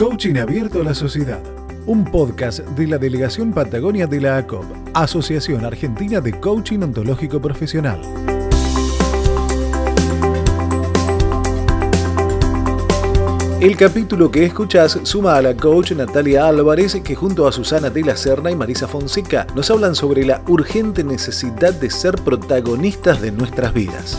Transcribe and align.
Coaching 0.00 0.38
Abierto 0.38 0.80
a 0.80 0.84
la 0.84 0.94
Sociedad, 0.94 1.42
un 1.84 2.06
podcast 2.06 2.60
de 2.60 2.86
la 2.86 2.96
Delegación 2.96 3.52
Patagonia 3.52 4.06
de 4.06 4.18
la 4.18 4.38
ACOP, 4.38 4.64
Asociación 4.94 5.62
Argentina 5.62 6.22
de 6.22 6.40
Coaching 6.40 6.78
Ontológico 6.78 7.38
Profesional. 7.38 8.00
El 13.60 13.76
capítulo 13.76 14.30
que 14.30 14.46
escuchas 14.46 14.98
suma 15.02 15.36
a 15.36 15.42
la 15.42 15.54
coach 15.54 15.92
Natalia 15.92 16.48
Álvarez 16.48 16.98
que 17.04 17.14
junto 17.14 17.46
a 17.46 17.52
Susana 17.52 17.90
de 17.90 18.02
la 18.02 18.16
Serna 18.16 18.50
y 18.50 18.56
Marisa 18.56 18.88
Fonseca 18.88 19.46
nos 19.54 19.70
hablan 19.70 19.94
sobre 19.94 20.24
la 20.24 20.40
urgente 20.48 21.04
necesidad 21.04 21.74
de 21.74 21.90
ser 21.90 22.14
protagonistas 22.14 23.20
de 23.20 23.32
nuestras 23.32 23.74
vidas. 23.74 24.16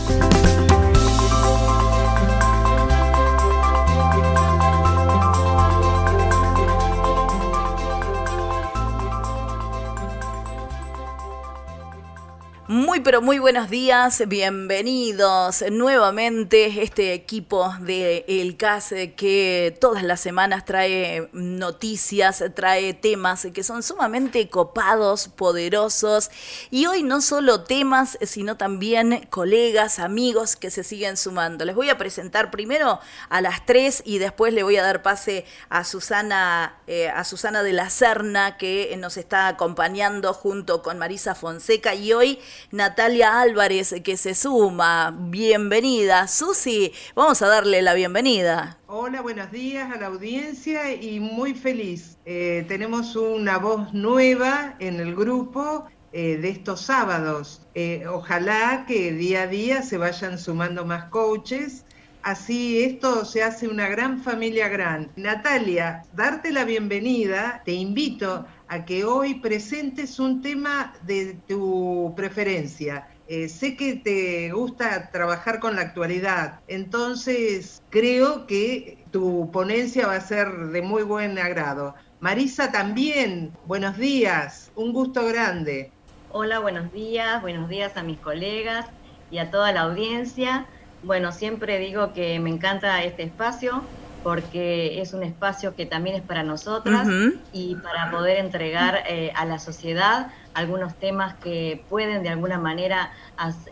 Pero 13.02 13.20
muy 13.20 13.38
buenos 13.40 13.70
días, 13.70 14.22
bienvenidos 14.28 15.64
nuevamente 15.72 16.82
este 16.82 17.12
equipo 17.12 17.74
de 17.80 18.24
El 18.28 18.56
CAS 18.56 18.94
que 19.16 19.76
todas 19.80 20.04
las 20.04 20.20
semanas 20.20 20.64
trae 20.64 21.28
noticias, 21.32 22.44
trae 22.54 22.94
temas 22.94 23.48
que 23.52 23.64
son 23.64 23.82
sumamente 23.82 24.48
copados, 24.48 25.28
poderosos 25.28 26.30
y 26.70 26.86
hoy 26.86 27.02
no 27.02 27.20
solo 27.20 27.64
temas, 27.64 28.16
sino 28.22 28.56
también 28.56 29.26
colegas, 29.30 29.98
amigos 29.98 30.54
que 30.54 30.70
se 30.70 30.84
siguen 30.84 31.16
sumando. 31.16 31.64
Les 31.64 31.74
voy 31.74 31.90
a 31.90 31.98
presentar 31.98 32.50
primero 32.52 33.00
a 33.28 33.40
las 33.40 33.66
tres 33.66 34.02
y 34.06 34.18
después 34.18 34.54
le 34.54 34.62
voy 34.62 34.76
a 34.76 34.82
dar 34.82 35.02
pase 35.02 35.44
a 35.68 35.82
Susana, 35.84 36.78
eh, 36.86 37.08
a 37.08 37.24
Susana 37.24 37.64
de 37.64 37.72
la 37.72 37.90
Serna 37.90 38.56
que 38.56 38.94
nos 38.98 39.16
está 39.16 39.48
acompañando 39.48 40.32
junto 40.32 40.82
con 40.82 40.98
Marisa 40.98 41.34
Fonseca 41.34 41.94
y 41.94 42.12
hoy 42.12 42.38
Natalia 42.70 43.40
Álvarez 43.40 43.94
que 44.04 44.16
se 44.16 44.34
suma. 44.34 45.14
Bienvenida. 45.16 46.28
Susi, 46.28 46.92
vamos 47.14 47.42
a 47.42 47.48
darle 47.48 47.82
la 47.82 47.94
bienvenida. 47.94 48.78
Hola, 48.86 49.22
buenos 49.22 49.50
días 49.50 49.90
a 49.90 49.98
la 49.98 50.06
audiencia 50.06 50.92
y 50.92 51.20
muy 51.20 51.54
feliz. 51.54 52.18
Eh, 52.24 52.64
tenemos 52.68 53.16
una 53.16 53.58
voz 53.58 53.92
nueva 53.94 54.76
en 54.78 55.00
el 55.00 55.14
grupo 55.14 55.86
eh, 56.12 56.36
de 56.36 56.50
estos 56.50 56.82
sábados. 56.82 57.62
Eh, 57.74 58.04
ojalá 58.06 58.84
que 58.86 59.12
día 59.12 59.42
a 59.42 59.46
día 59.46 59.82
se 59.82 59.96
vayan 59.96 60.38
sumando 60.38 60.84
más 60.84 61.04
coaches. 61.04 61.86
Así 62.22 62.84
esto 62.84 63.24
se 63.24 63.42
hace 63.42 63.66
una 63.66 63.88
gran 63.88 64.22
familia 64.22 64.68
gran. 64.68 65.10
Natalia, 65.16 66.02
darte 66.12 66.52
la 66.52 66.64
bienvenida, 66.64 67.62
te 67.64 67.72
invito 67.72 68.46
a 68.72 68.86
que 68.86 69.04
hoy 69.04 69.40
presentes 69.40 70.18
un 70.18 70.40
tema 70.40 70.94
de 71.02 71.42
tu 71.46 72.14
preferencia. 72.16 73.06
Eh, 73.26 73.50
sé 73.50 73.76
que 73.76 73.96
te 73.96 74.50
gusta 74.50 75.10
trabajar 75.12 75.60
con 75.60 75.76
la 75.76 75.82
actualidad, 75.82 76.58
entonces 76.66 77.82
creo 77.90 78.46
que 78.46 79.04
tu 79.10 79.50
ponencia 79.52 80.06
va 80.06 80.16
a 80.16 80.20
ser 80.22 80.48
de 80.48 80.80
muy 80.80 81.02
buen 81.02 81.38
agrado. 81.38 81.94
Marisa 82.18 82.72
también, 82.72 83.58
buenos 83.62 83.98
días, 83.98 84.70
un 84.74 84.94
gusto 84.94 85.26
grande. 85.26 85.92
Hola, 86.28 86.58
buenos 86.60 86.90
días, 86.92 87.42
buenos 87.42 87.68
días 87.68 87.98
a 87.98 88.02
mis 88.02 88.20
colegas 88.22 88.86
y 89.28 89.36
a 89.36 89.50
toda 89.50 89.72
la 89.72 89.82
audiencia. 89.82 90.66
Bueno, 91.02 91.30
siempre 91.32 91.78
digo 91.78 92.14
que 92.14 92.40
me 92.40 92.48
encanta 92.48 93.04
este 93.04 93.24
espacio 93.24 93.92
porque 94.22 95.00
es 95.00 95.12
un 95.14 95.22
espacio 95.22 95.74
que 95.74 95.86
también 95.86 96.16
es 96.16 96.22
para 96.22 96.42
nosotras 96.42 97.08
y 97.52 97.76
para 97.76 98.10
poder 98.10 98.38
entregar 98.38 99.02
eh, 99.08 99.32
a 99.34 99.44
la 99.44 99.58
sociedad 99.58 100.28
algunos 100.54 100.98
temas 100.98 101.34
que 101.36 101.84
pueden 101.88 102.22
de 102.22 102.28
alguna 102.28 102.58
manera 102.58 103.12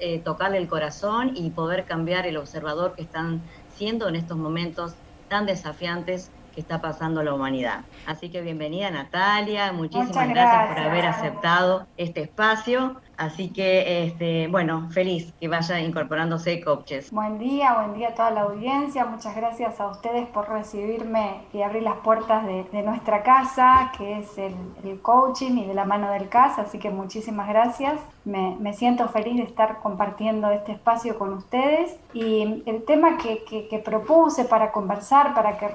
eh, 0.00 0.21
tocarle 0.21 0.59
el 0.59 0.69
corazón 0.69 1.33
y 1.34 1.50
poder 1.50 1.84
cambiar 1.84 2.27
el 2.27 2.37
observador 2.37 2.94
que 2.94 3.03
están 3.03 3.43
siendo 3.69 4.09
en 4.09 4.16
estos 4.16 4.37
momentos 4.37 4.94
tan 5.28 5.47
desafiantes 5.47 6.33
que 6.53 6.60
está 6.60 6.81
pasando 6.81 7.22
la 7.22 7.33
humanidad. 7.33 7.84
Así 8.06 8.31
que 8.31 8.41
bienvenida 8.41 8.91
Natalia, 8.91 9.72
muchísimas 9.72 10.28
gracias 10.28 10.69
por 10.69 10.78
haber 10.78 11.06
aceptado 11.06 11.87
este 11.97 12.22
espacio 12.22 13.00
Así 13.21 13.51
que, 13.51 14.07
este, 14.07 14.49
bueno, 14.49 14.89
feliz 14.93 15.35
que 15.39 15.47
vaya 15.47 15.79
incorporándose 15.79 16.59
coaches. 16.63 17.11
Buen 17.11 17.39
día, 17.39 17.75
buen 17.75 17.93
día 17.93 18.09
a 18.09 18.15
toda 18.15 18.31
la 18.31 18.41
audiencia. 18.45 19.05
Muchas 19.05 19.37
gracias 19.37 19.79
a 19.79 19.89
ustedes 19.89 20.27
por 20.29 20.49
recibirme 20.49 21.43
y 21.53 21.61
abrir 21.61 21.83
las 21.83 21.97
puertas 21.97 22.47
de, 22.47 22.83
nuestra 22.83 23.23
casa, 23.23 23.93
que 23.99 24.21
es 24.21 24.39
el, 24.39 24.55
coaching 25.03 25.59
y 25.59 25.67
de 25.67 25.75
la 25.75 25.85
mano 25.85 26.11
del 26.11 26.31
CAS. 26.31 26.59
Así 26.59 26.79
que 26.79 26.89
muchísimas 26.89 27.47
gracias. 27.47 28.01
Me, 28.25 28.73
siento 28.73 29.07
feliz 29.09 29.37
de 29.37 29.43
estar 29.43 29.81
compartiendo 29.83 30.51
este 30.51 30.73
espacio 30.73 31.19
con 31.19 31.35
ustedes. 31.35 31.99
Y 32.15 32.63
el 32.65 32.85
tema 32.87 33.19
que, 33.19 33.83
propuse 33.85 34.47
para 34.47 34.73
conversar, 34.73 35.35
para 35.35 35.59
que 35.59 35.69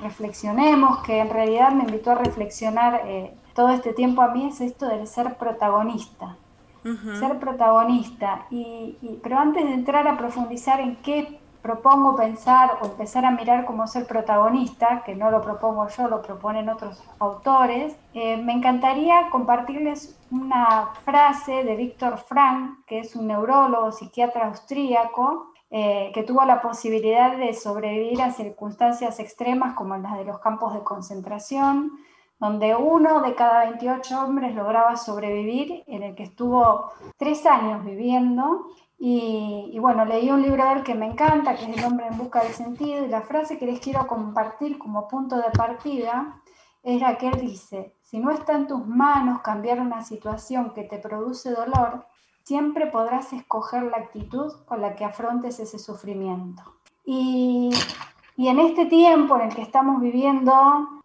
reflexionemos, 0.00 1.02
que 1.02 1.18
en 1.18 1.28
realidad 1.28 1.72
me 1.72 1.84
invitó 1.84 2.12
a 2.12 2.14
reflexionar 2.14 3.02
eh, 3.04 3.34
todo 3.54 3.68
este 3.68 3.92
tiempo 3.92 4.22
a 4.22 4.28
mí, 4.28 4.46
es 4.46 4.62
esto 4.62 4.86
del 4.86 5.06
ser 5.06 5.34
protagonista 5.34 6.36
ser 7.18 7.38
protagonista. 7.38 8.46
Pero 9.22 9.38
antes 9.38 9.64
de 9.64 9.74
entrar 9.74 10.06
a 10.06 10.16
profundizar 10.16 10.80
en 10.80 10.96
qué 10.96 11.40
propongo 11.66 12.14
pensar 12.14 12.78
o 12.80 12.86
empezar 12.86 13.24
a 13.24 13.32
mirar 13.32 13.64
cómo 13.64 13.88
ser 13.88 14.06
protagonista, 14.06 15.02
que 15.04 15.16
no 15.16 15.32
lo 15.32 15.42
propongo 15.42 15.88
yo, 15.88 16.06
lo 16.06 16.22
proponen 16.22 16.68
otros 16.68 17.02
autores, 17.18 17.96
eh, 18.14 18.36
me 18.36 18.52
encantaría 18.52 19.28
compartirles 19.30 20.16
una 20.30 20.90
frase 21.04 21.64
de 21.64 21.74
Víctor 21.74 22.18
Frank, 22.18 22.84
que 22.86 23.00
es 23.00 23.16
un 23.16 23.26
neurólogo, 23.26 23.90
psiquiatra 23.90 24.46
austríaco, 24.46 25.52
eh, 25.68 26.12
que 26.14 26.22
tuvo 26.22 26.44
la 26.44 26.62
posibilidad 26.62 27.36
de 27.36 27.52
sobrevivir 27.52 28.22
a 28.22 28.30
circunstancias 28.30 29.18
extremas 29.18 29.74
como 29.74 29.96
las 29.96 30.16
de 30.16 30.24
los 30.24 30.38
campos 30.38 30.72
de 30.72 30.84
concentración, 30.84 31.90
donde 32.38 32.74
uno 32.74 33.22
de 33.22 33.34
cada 33.34 33.64
28 33.64 34.24
hombres 34.24 34.54
lograba 34.54 34.96
sobrevivir, 34.96 35.84
en 35.86 36.02
el 36.02 36.14
que 36.14 36.24
estuvo 36.24 36.92
tres 37.16 37.46
años 37.46 37.84
viviendo. 37.84 38.66
Y, 38.98 39.76
bueno, 39.78 40.04
leí 40.04 40.30
un 40.30 40.42
libro 40.42 40.64
de 40.64 40.72
él 40.72 40.82
que 40.82 40.94
me 40.94 41.06
encanta, 41.06 41.54
que 41.54 41.70
es 41.70 41.76
El 41.76 41.84
hombre 41.84 42.06
en 42.06 42.16
busca 42.16 42.42
del 42.42 42.52
sentido, 42.52 43.04
y 43.04 43.08
la 43.08 43.22
frase 43.22 43.58
que 43.58 43.66
les 43.66 43.80
quiero 43.80 44.06
compartir 44.06 44.78
como 44.78 45.06
punto 45.06 45.36
de 45.36 45.50
partida 45.50 46.40
es 46.82 47.00
la 47.00 47.18
que 47.18 47.28
él 47.28 47.40
dice, 47.40 47.96
si 48.02 48.18
no 48.18 48.30
está 48.30 48.54
en 48.54 48.68
tus 48.68 48.86
manos 48.86 49.40
cambiar 49.40 49.80
una 49.80 50.02
situación 50.02 50.72
que 50.72 50.84
te 50.84 50.98
produce 50.98 51.50
dolor, 51.50 52.06
siempre 52.44 52.86
podrás 52.86 53.32
escoger 53.32 53.82
la 53.82 53.96
actitud 53.96 54.52
con 54.66 54.80
la 54.80 54.94
que 54.94 55.04
afrontes 55.04 55.58
ese 55.58 55.78
sufrimiento. 55.78 56.62
Y 57.04 57.70
y 58.38 58.48
en 58.48 58.58
este 58.58 58.84
tiempo 58.84 59.36
en 59.36 59.48
el 59.48 59.54
que 59.54 59.62
estamos 59.62 60.00
viviendo 60.00 60.52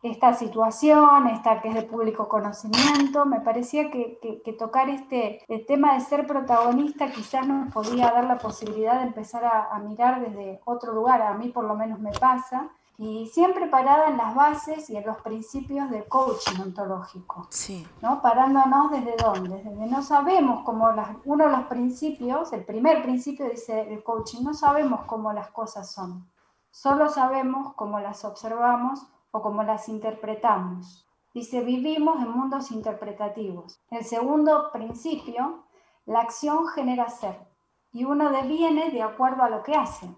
esta 0.01 0.33
situación, 0.33 1.27
esta 1.27 1.61
que 1.61 1.69
es 1.69 1.75
de 1.75 1.83
público 1.83 2.27
conocimiento, 2.27 3.25
me 3.25 3.39
parecía 3.39 3.89
que, 3.89 4.19
tocar 4.59 4.89
este 4.89 5.41
el 5.47 5.65
tema 5.65 5.93
de 5.93 6.01
ser 6.01 6.27
protagonista 6.27 7.09
quizás 7.09 7.47
nos 7.47 7.71
podía 7.71 8.11
dar 8.11 8.25
la 8.25 8.37
posibilidad 8.37 8.99
de 8.99 9.07
empezar 9.07 9.45
a, 9.45 9.79
mirar 9.79 10.19
desde 10.19 10.59
otro 10.65 10.93
lugar, 10.93 11.21
a 11.21 11.33
mí 11.33 11.47
por 11.47 11.63
lo 11.63 11.75
menos 11.75 11.99
me 11.99 12.11
pasa, 12.11 12.69
y 12.97 13.27
siempre 13.27 13.67
parada 13.67 14.09
en 14.09 14.17
las 14.17 14.35
bases 14.35 14.89
y 14.89 14.97
en 14.97 15.05
los 15.05 15.17
principios 15.21 15.89
del 15.89 16.05
coaching 16.05 16.59
ontológico. 16.61 17.47
Sí. 17.49 17.87
¿no? 18.01 18.21
Parándonos 18.21 18.91
desde 18.91 19.15
dónde, 19.15 19.63
desde 19.63 19.87
no 19.87 20.03
sabemos 20.03 20.63
cómo 20.65 20.91
las, 20.91 21.09
uno 21.23 21.45
de 21.45 21.51
los 21.51 21.63
principios, 21.63 22.51
el 22.51 22.65
primer 22.65 23.01
principio 23.01 23.49
dice 23.49 23.91
el 23.91 24.03
coaching, 24.03 24.43
no 24.43 24.53
sabemos 24.53 25.01
cómo 25.05 25.31
las 25.31 25.49
cosas 25.49 25.89
son. 25.89 26.29
Solo 26.71 27.09
sabemos 27.09 27.73
cómo 27.75 27.99
las 27.99 28.23
observamos 28.23 29.05
o 29.31 29.41
cómo 29.41 29.61
las 29.63 29.89
interpretamos. 29.89 31.05
Dice, 31.33 31.61
vivimos 31.61 32.21
en 32.21 32.31
mundos 32.31 32.71
interpretativos. 32.71 33.81
El 33.89 34.05
segundo 34.05 34.71
principio, 34.71 35.65
la 36.05 36.21
acción 36.21 36.67
genera 36.67 37.09
ser 37.09 37.45
y 37.91 38.05
uno 38.05 38.31
deviene 38.31 38.89
de 38.89 39.03
acuerdo 39.03 39.43
a 39.43 39.49
lo 39.49 39.63
que 39.63 39.75
hace. 39.75 40.15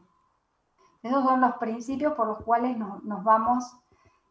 Esos 1.01 1.23
son 1.23 1.41
los 1.41 1.55
principios 1.55 2.13
por 2.13 2.27
los 2.27 2.43
cuales 2.43 2.77
nos, 2.77 3.03
nos 3.03 3.23
vamos, 3.23 3.75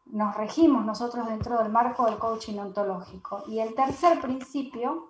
nos 0.07 0.37
regimos 0.37 0.85
nosotros 0.85 1.27
dentro 1.27 1.59
del 1.59 1.73
marco 1.73 2.07
del 2.07 2.19
coaching 2.19 2.59
ontológico. 2.59 3.43
Y 3.49 3.59
el 3.59 3.75
tercer 3.75 4.21
principio 4.21 5.09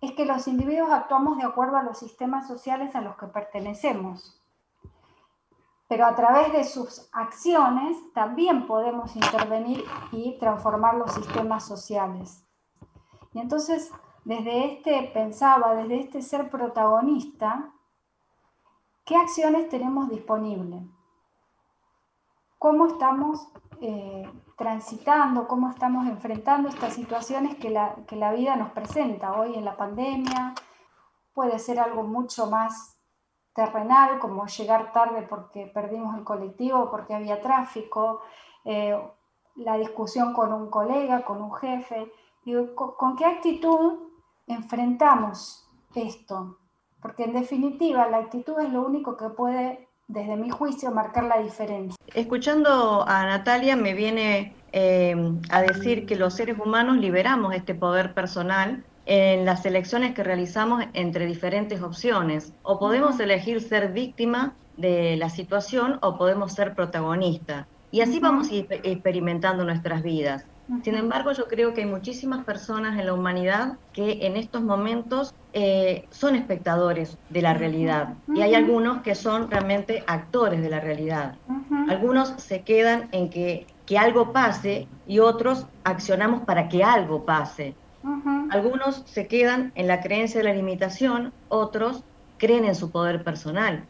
es 0.00 0.12
que 0.12 0.24
los 0.24 0.46
individuos 0.46 0.90
actuamos 0.90 1.36
de 1.36 1.44
acuerdo 1.44 1.78
a 1.78 1.82
los 1.82 1.98
sistemas 1.98 2.46
sociales 2.46 2.94
a 2.94 3.00
los 3.00 3.16
que 3.16 3.26
pertenecemos 3.26 4.41
pero 5.92 6.06
a 6.06 6.14
través 6.14 6.50
de 6.54 6.64
sus 6.64 7.06
acciones 7.12 7.98
también 8.14 8.66
podemos 8.66 9.14
intervenir 9.14 9.84
y 10.10 10.38
transformar 10.38 10.94
los 10.94 11.12
sistemas 11.12 11.66
sociales. 11.66 12.46
Y 13.34 13.40
entonces, 13.40 13.92
desde 14.24 14.72
este, 14.72 15.10
pensaba, 15.12 15.74
desde 15.74 16.00
este 16.00 16.22
ser 16.22 16.48
protagonista, 16.48 17.74
¿qué 19.04 19.16
acciones 19.16 19.68
tenemos 19.68 20.08
disponibles? 20.08 20.82
cómo 22.58 22.86
estamos 22.86 23.48
eh, 23.82 24.26
transitando, 24.56 25.46
cómo 25.46 25.68
estamos 25.68 26.06
enfrentando 26.06 26.70
estas 26.70 26.94
situaciones 26.94 27.56
que 27.56 27.68
la, 27.68 27.96
que 28.06 28.16
la 28.16 28.32
vida 28.32 28.56
nos 28.56 28.70
presenta 28.70 29.38
hoy 29.38 29.56
en 29.56 29.66
la 29.66 29.76
pandemia. 29.76 30.54
Puede 31.34 31.58
ser 31.58 31.78
algo 31.80 32.02
mucho 32.02 32.46
más 32.46 32.91
terrenal, 33.54 34.18
como 34.18 34.46
llegar 34.46 34.92
tarde 34.92 35.26
porque 35.28 35.66
perdimos 35.66 36.16
el 36.16 36.24
colectivo, 36.24 36.90
porque 36.90 37.14
había 37.14 37.40
tráfico, 37.40 38.22
eh, 38.64 38.98
la 39.56 39.76
discusión 39.76 40.32
con 40.32 40.52
un 40.52 40.70
colega, 40.70 41.22
con 41.22 41.42
un 41.42 41.52
jefe. 41.54 42.10
¿con, 42.74 43.16
qué 43.16 43.24
actitud 43.24 43.98
enfrentamos 44.46 45.68
esto? 45.94 46.58
Porque 47.00 47.24
en 47.24 47.34
definitiva 47.34 48.08
la 48.08 48.18
actitud 48.18 48.58
es 48.60 48.72
lo 48.72 48.86
único 48.86 49.16
que 49.16 49.28
puede, 49.28 49.88
desde 50.08 50.36
mi 50.36 50.50
juicio, 50.50 50.90
marcar 50.90 51.24
la 51.24 51.38
diferencia. 51.38 51.96
Escuchando 52.14 53.04
a 53.06 53.26
Natalia 53.26 53.76
me 53.76 53.92
viene 53.92 54.54
eh, 54.72 55.14
a 55.50 55.62
decir 55.62 56.06
que 56.06 56.16
los 56.16 56.34
seres 56.34 56.58
humanos 56.58 56.96
liberamos 56.96 57.54
este 57.54 57.74
poder 57.74 58.14
personal 58.14 58.84
en 59.06 59.44
las 59.44 59.64
elecciones 59.66 60.14
que 60.14 60.22
realizamos 60.22 60.84
entre 60.92 61.26
diferentes 61.26 61.82
opciones. 61.82 62.52
O 62.62 62.78
podemos 62.78 63.18
elegir 63.20 63.60
ser 63.60 63.92
víctima 63.92 64.54
de 64.76 65.16
la 65.16 65.28
situación 65.28 65.98
o 66.02 66.16
podemos 66.16 66.52
ser 66.52 66.74
protagonista. 66.74 67.66
Y 67.90 68.00
así 68.00 68.20
vamos 68.20 68.48
experimentando 68.50 69.64
nuestras 69.64 70.02
vidas. 70.02 70.46
Sin 70.82 70.94
embargo, 70.94 71.32
yo 71.32 71.48
creo 71.48 71.74
que 71.74 71.82
hay 71.82 71.86
muchísimas 71.86 72.44
personas 72.44 72.98
en 72.98 73.06
la 73.06 73.12
humanidad 73.12 73.76
que 73.92 74.26
en 74.26 74.36
estos 74.36 74.62
momentos 74.62 75.34
eh, 75.52 76.06
son 76.10 76.34
espectadores 76.34 77.18
de 77.28 77.42
la 77.42 77.52
realidad 77.52 78.14
y 78.34 78.40
hay 78.40 78.54
algunos 78.54 79.02
que 79.02 79.14
son 79.14 79.50
realmente 79.50 80.02
actores 80.06 80.62
de 80.62 80.70
la 80.70 80.80
realidad. 80.80 81.34
Algunos 81.88 82.30
se 82.38 82.62
quedan 82.62 83.08
en 83.12 83.28
que, 83.28 83.66
que 83.84 83.98
algo 83.98 84.32
pase 84.32 84.88
y 85.06 85.18
otros 85.18 85.66
accionamos 85.84 86.42
para 86.44 86.68
que 86.68 86.82
algo 86.82 87.26
pase. 87.26 87.74
Algunos 88.50 89.04
se 89.06 89.28
quedan 89.28 89.72
en 89.74 89.86
la 89.86 90.00
creencia 90.00 90.40
de 90.40 90.44
la 90.44 90.54
limitación, 90.54 91.32
otros 91.48 92.04
creen 92.36 92.64
en 92.64 92.74
su 92.74 92.90
poder 92.90 93.22
personal. 93.24 93.88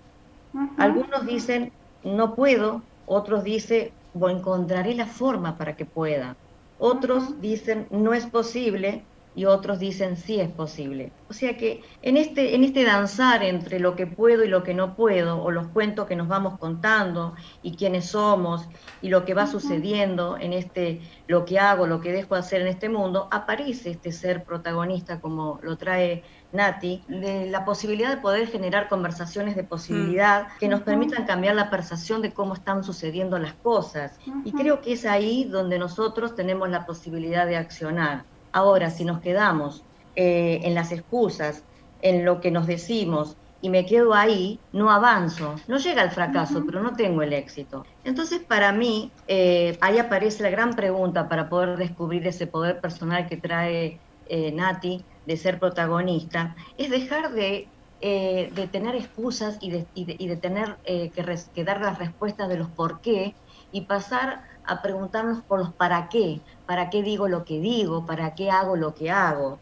Algunos 0.76 1.26
dicen, 1.26 1.72
no 2.02 2.34
puedo, 2.34 2.82
otros 3.04 3.44
dicen, 3.44 3.94
encontraré 4.14 4.94
la 4.94 5.06
forma 5.06 5.56
para 5.56 5.76
que 5.76 5.86
pueda. 5.86 6.36
Otros 6.76 7.40
dicen, 7.40 7.86
no 7.90 8.12
es 8.12 8.26
posible, 8.26 9.08
y 9.34 9.46
otros 9.46 9.78
dicen 9.78 10.16
sí 10.16 10.40
es 10.40 10.50
posible. 10.50 11.12
O 11.28 11.32
sea 11.32 11.56
que 11.56 11.82
en 12.02 12.16
este, 12.16 12.54
en 12.54 12.64
este 12.64 12.84
danzar 12.84 13.42
entre 13.42 13.80
lo 13.80 13.96
que 13.96 14.06
puedo 14.06 14.44
y 14.44 14.48
lo 14.48 14.62
que 14.62 14.74
no 14.74 14.94
puedo, 14.94 15.42
o 15.42 15.50
los 15.50 15.68
cuentos 15.68 16.06
que 16.06 16.16
nos 16.16 16.28
vamos 16.28 16.58
contando 16.58 17.34
y 17.62 17.76
quiénes 17.76 18.06
somos 18.06 18.68
y 19.00 19.08
lo 19.08 19.24
que 19.24 19.34
va 19.34 19.46
sucediendo 19.46 20.36
en 20.38 20.52
este, 20.52 21.00
lo 21.26 21.44
que 21.44 21.58
hago, 21.58 21.86
lo 21.86 22.00
que 22.00 22.12
dejo 22.12 22.34
de 22.34 22.40
hacer 22.40 22.60
en 22.60 22.68
este 22.68 22.88
mundo, 22.88 23.28
aparece 23.30 23.90
este 23.90 24.12
ser 24.12 24.44
protagonista 24.44 25.20
como 25.20 25.58
lo 25.62 25.76
trae 25.76 26.22
Nati, 26.52 27.02
de 27.08 27.46
la 27.46 27.64
posibilidad 27.64 28.10
de 28.10 28.20
poder 28.20 28.46
generar 28.46 28.88
conversaciones 28.88 29.56
de 29.56 29.64
posibilidad 29.64 30.48
que 30.60 30.68
nos 30.68 30.82
permitan 30.82 31.24
cambiar 31.24 31.54
la 31.54 31.70
percepción 31.70 32.20
de 32.20 32.34
cómo 32.34 32.52
están 32.52 32.84
sucediendo 32.84 33.38
las 33.38 33.54
cosas. 33.54 34.18
Y 34.44 34.52
creo 34.52 34.82
que 34.82 34.92
es 34.92 35.06
ahí 35.06 35.44
donde 35.44 35.78
nosotros 35.78 36.34
tenemos 36.34 36.68
la 36.68 36.84
posibilidad 36.84 37.46
de 37.46 37.56
accionar. 37.56 38.24
Ahora, 38.52 38.90
si 38.90 39.04
nos 39.04 39.20
quedamos 39.20 39.82
eh, 40.14 40.60
en 40.64 40.74
las 40.74 40.92
excusas, 40.92 41.64
en 42.02 42.24
lo 42.24 42.40
que 42.40 42.50
nos 42.50 42.66
decimos 42.66 43.36
y 43.62 43.70
me 43.70 43.86
quedo 43.86 44.12
ahí, 44.12 44.58
no 44.72 44.90
avanzo. 44.90 45.54
No 45.68 45.78
llega 45.78 46.02
al 46.02 46.10
fracaso, 46.10 46.62
pero 46.66 46.82
no 46.82 46.94
tengo 46.94 47.22
el 47.22 47.32
éxito. 47.32 47.86
Entonces, 48.04 48.40
para 48.40 48.72
mí, 48.72 49.10
eh, 49.26 49.78
ahí 49.80 49.98
aparece 49.98 50.42
la 50.42 50.50
gran 50.50 50.74
pregunta 50.74 51.28
para 51.28 51.48
poder 51.48 51.78
descubrir 51.78 52.26
ese 52.26 52.46
poder 52.46 52.80
personal 52.80 53.28
que 53.28 53.36
trae 53.36 54.00
eh, 54.26 54.52
Nati 54.52 55.04
de 55.24 55.36
ser 55.36 55.60
protagonista, 55.60 56.56
es 56.76 56.90
dejar 56.90 57.32
de, 57.32 57.68
de 58.00 58.68
tener 58.72 58.96
excusas 58.96 59.56
y 59.60 59.70
de, 59.70 59.86
y 59.94 60.26
de, 60.26 60.36
tener 60.36 60.76
que, 60.84 61.38
que 61.54 61.64
dar 61.64 61.80
las 61.80 62.00
respuestas 62.00 62.48
de 62.48 62.56
los 62.56 62.68
por 62.68 63.00
qué 63.00 63.36
y 63.70 63.82
pasar 63.82 64.42
a 64.64 64.82
preguntarnos 64.82 65.42
por 65.42 65.58
los 65.58 65.72
para 65.72 66.08
qué, 66.08 66.40
para 66.72 66.88
qué 66.88 67.02
digo 67.02 67.28
lo 67.28 67.44
que 67.44 67.60
digo, 67.60 68.06
para 68.06 68.34
qué 68.34 68.50
hago 68.50 68.76
lo 68.76 68.94
que 68.94 69.10
hago. 69.10 69.58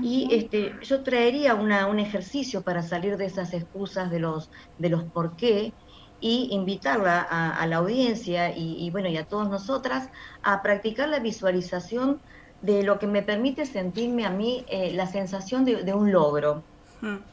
Y 0.00 0.34
este, 0.34 0.72
yo 0.80 1.02
traería 1.02 1.54
una, 1.54 1.88
un 1.88 1.98
ejercicio 1.98 2.62
para 2.62 2.80
salir 2.80 3.18
de 3.18 3.26
esas 3.26 3.52
excusas 3.52 4.10
de 4.10 4.18
los, 4.18 4.50
de 4.78 4.88
los 4.88 5.04
por 5.04 5.36
qué 5.36 5.74
y 6.22 6.48
invitarla 6.52 7.20
a, 7.20 7.66
la 7.66 7.76
audiencia 7.76 8.56
y, 8.56 8.88
bueno, 8.88 9.10
y 9.10 9.18
a 9.18 9.26
todas 9.26 9.50
nosotras 9.50 10.08
a 10.42 10.62
practicar 10.62 11.10
la 11.10 11.18
visualización 11.18 12.18
de 12.62 12.82
lo 12.82 12.98
que 12.98 13.08
me 13.08 13.20
permite 13.20 13.66
sentirme 13.66 14.24
a 14.24 14.30
mí 14.30 14.64
eh, 14.68 14.90
la 14.94 15.06
sensación 15.06 15.66
de, 15.66 15.92
un 15.92 16.12
logro. 16.12 16.62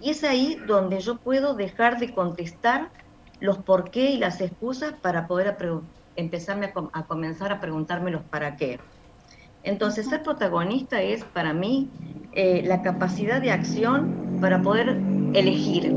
Y 0.02 0.10
es 0.10 0.26
ahí 0.26 0.58
donde 0.68 1.00
yo 1.00 1.16
puedo 1.20 1.54
dejar 1.54 2.00
de 2.00 2.14
contestar 2.14 2.90
los 3.40 3.60
por 3.60 3.92
qué 3.92 4.12
y 4.12 4.18
las 4.18 4.42
excusas 4.42 4.92
para 5.02 5.26
poder 5.26 5.56
empezarme 6.16 6.74
a, 6.94 7.04
comenzar 7.06 7.52
a 7.52 7.60
preguntarme 7.60 8.12
los 8.12 8.24
para 8.24 8.56
qué. 8.56 8.80
Entonces, 9.64 10.08
ser 10.10 10.24
protagonista 10.24 11.02
es 11.02 11.24
para 11.24 11.54
mí 11.54 11.90
eh, 12.34 12.64
la 12.66 12.82
capacidad 12.82 13.42
de 13.42 13.52
acción 13.52 14.40
para 14.42 14.62
poder 14.62 14.90
elegir. 15.34 15.94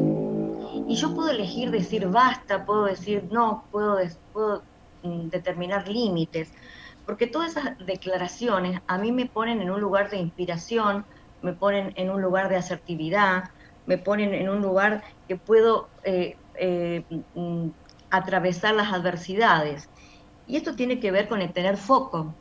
Y 0.86 0.96
yo 0.96 1.14
puedo 1.14 1.30
elegir 1.30 1.70
decir 1.70 2.06
basta, 2.08 2.66
puedo 2.66 2.84
decir 2.84 3.28
no, 3.30 3.68
puedo, 3.70 3.98
puedo 4.32 4.64
mm, 5.02 5.28
determinar 5.28 5.88
límites, 5.88 6.52
porque 7.06 7.26
todas 7.26 7.56
esas 7.56 7.78
declaraciones 7.78 8.80
a 8.86 8.98
mí 8.98 9.12
me 9.12 9.26
ponen 9.26 9.60
en 9.62 9.70
un 9.70 9.80
lugar 9.80 10.10
de 10.10 10.18
inspiración, 10.18 11.06
me 11.40 11.54
ponen 11.54 11.92
en 11.96 12.10
un 12.10 12.20
lugar 12.20 12.48
de 12.48 12.56
asertividad, 12.56 13.44
me 13.86 13.98
ponen 13.98 14.34
en 14.34 14.48
un 14.48 14.60
lugar 14.60 15.02
que 15.28 15.36
puedo 15.36 15.88
eh, 16.02 16.36
eh, 16.54 17.04
mm, 17.34 17.68
atravesar 18.10 18.74
las 18.74 18.92
adversidades. 18.92 19.88
Y 20.46 20.56
esto 20.56 20.74
tiene 20.74 21.00
que 21.00 21.10
ver 21.10 21.28
con 21.28 21.40
el 21.42 21.52
tener 21.52 21.76
foco. 21.76 22.34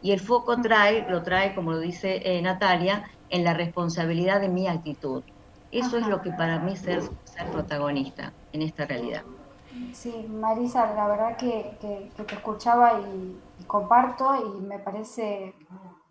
Y 0.00 0.12
el 0.12 0.20
foco 0.20 0.60
trae, 0.60 1.08
lo 1.10 1.22
trae, 1.22 1.54
como 1.54 1.72
lo 1.72 1.80
dice 1.80 2.20
eh, 2.24 2.42
Natalia, 2.42 3.10
en 3.28 3.44
la 3.44 3.54
responsabilidad 3.54 4.40
de 4.40 4.48
mi 4.48 4.68
actitud. 4.68 5.22
Eso 5.70 5.98
es 5.98 6.06
lo 6.06 6.22
que 6.22 6.30
para 6.32 6.58
mí 6.60 6.76
ser, 6.76 7.02
ser 7.24 7.50
protagonista 7.50 8.32
en 8.52 8.62
esta 8.62 8.86
realidad. 8.86 9.24
Sí, 9.92 10.26
Marisa, 10.28 10.94
la 10.94 11.08
verdad 11.08 11.36
que, 11.36 11.76
que, 11.80 12.10
te 12.24 12.34
escuchaba 12.34 13.00
y, 13.00 13.64
comparto 13.66 14.34
y 14.36 14.60
me 14.62 14.78
parece 14.78 15.54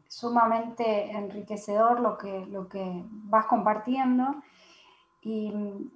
sumamente 0.08 1.12
enriquecedor 1.12 2.00
lo 2.00 2.18
que, 2.18 2.46
lo 2.48 2.68
que 2.68 3.04
vas 3.10 3.46
compartiendo. 3.46 4.36
Y, 5.22 5.52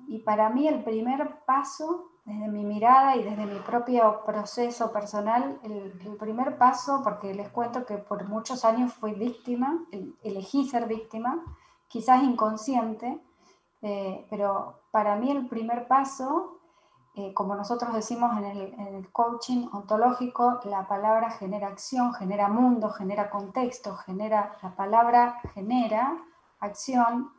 y 0.07 0.19
para 0.19 0.49
mí 0.49 0.67
el 0.67 0.83
primer 0.83 1.43
paso 1.45 2.09
desde 2.29 2.47
mi 2.47 2.63
mirada 2.63 3.15
y 3.15 3.23
desde 3.23 3.47
mi 3.47 3.57
propio 3.59 4.21
proceso 4.23 4.91
personal, 4.91 5.59
el, 5.63 6.15
primer 6.19 6.59
paso, 6.59 7.01
porque 7.03 7.33
les 7.33 7.49
cuento 7.49 7.87
que 7.87 7.97
por 7.97 8.27
muchos 8.27 8.63
años 8.65 8.93
fui 8.93 9.13
víctima, 9.13 9.83
elegí 10.21 10.69
ser 10.69 10.85
víctima, 10.87 11.43
quizás 11.87 12.21
inconsciente, 12.21 13.19
eh, 13.81 14.27
pero 14.29 14.81
para 14.91 15.15
mí 15.15 15.31
el 15.31 15.47
primer 15.47 15.87
paso, 15.87 16.59
eh, 17.15 17.33
como 17.33 17.55
nosotros 17.55 17.93
decimos 17.93 18.37
en 18.37 18.45
el, 18.45 18.73
en 18.73 18.95
el, 18.95 19.11
coaching 19.11 19.67
ontológico, 19.73 20.59
la 20.65 20.87
palabra 20.87 21.31
genera 21.31 21.67
acción, 21.67 22.13
genera 22.13 22.47
mundo, 22.47 22.91
genera 22.91 23.31
contexto, 23.31 23.95
genera, 23.95 24.55
la 24.61 24.75
palabra 24.75 25.39
genera 25.55 26.15
acción 26.59 27.31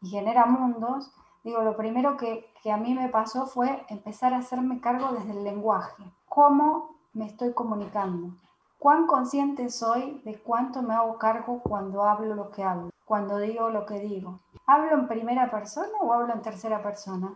y 0.00 0.08
genera 0.08 0.46
mundos. 0.46 1.12
Digo, 1.44 1.62
lo 1.62 1.76
primero 1.76 2.16
que, 2.16 2.52
que 2.62 2.70
a 2.70 2.76
mí 2.76 2.94
me 2.94 3.08
pasó 3.08 3.46
fue 3.46 3.84
empezar 3.88 4.32
a 4.32 4.38
hacerme 4.38 4.80
cargo 4.80 5.12
desde 5.12 5.32
el 5.32 5.44
lenguaje. 5.44 6.04
¿Cómo 6.28 6.96
me 7.12 7.26
estoy 7.26 7.52
comunicando? 7.52 8.36
¿Cuán 8.78 9.06
consciente 9.06 9.68
soy 9.70 10.20
de 10.24 10.40
cuánto 10.40 10.82
me 10.82 10.94
hago 10.94 11.18
cargo 11.18 11.60
cuando 11.62 12.04
hablo 12.04 12.34
lo 12.34 12.50
que 12.50 12.62
hablo, 12.62 12.90
cuando 13.04 13.38
digo 13.38 13.70
lo 13.70 13.86
que 13.86 14.00
digo? 14.00 14.40
¿Hablo 14.66 14.94
en 14.94 15.08
primera 15.08 15.50
persona 15.50 15.92
o 16.00 16.12
hablo 16.12 16.32
en 16.32 16.42
tercera 16.42 16.82
persona? 16.82 17.34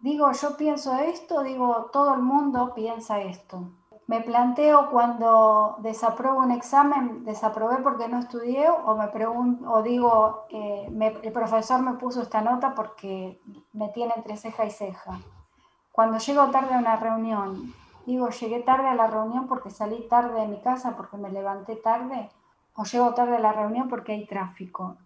Digo, 0.00 0.30
yo 0.32 0.56
pienso 0.56 0.94
esto, 0.96 1.42
digo, 1.42 1.90
todo 1.92 2.14
el 2.14 2.22
mundo 2.22 2.72
piensa 2.74 3.20
esto 3.20 3.70
me 4.06 4.20
planteo 4.20 4.90
cuando 4.90 5.76
desapruebo 5.78 6.40
un 6.40 6.50
examen, 6.50 7.24
desaprobé 7.24 7.78
porque 7.78 8.08
no 8.08 8.18
estudié 8.18 8.68
o 8.68 8.96
me 8.96 9.08
pregunto 9.08 9.70
o 9.70 9.82
digo, 9.82 10.46
eh, 10.50 10.88
el 11.22 11.32
profesor 11.32 11.80
me 11.82 11.94
puso 11.94 12.22
esta 12.22 12.42
nota 12.42 12.74
porque 12.74 13.40
me 13.72 13.88
tiene 13.88 14.12
entre 14.16 14.36
ceja 14.36 14.64
y 14.64 14.70
ceja. 14.70 15.20
Cuando 15.92 16.18
llego 16.18 16.50
tarde 16.50 16.74
a 16.74 16.78
una 16.78 16.96
reunión, 16.96 17.74
digo, 18.06 18.28
llegué 18.30 18.60
tarde 18.60 18.88
a 18.88 18.94
la 18.94 19.06
reunión 19.06 19.46
porque 19.46 19.70
salí 19.70 20.06
tarde 20.08 20.40
de 20.40 20.48
mi 20.48 20.60
casa, 20.60 20.96
porque 20.96 21.16
me 21.16 21.30
levanté 21.30 21.76
tarde, 21.76 22.30
o 22.74 22.84
llego 22.84 23.14
tarde 23.14 23.36
a 23.36 23.40
la 23.40 23.52
reunión 23.52 23.88
porque 23.88 24.12
hay 24.12 24.26
tráfico. 24.26 24.96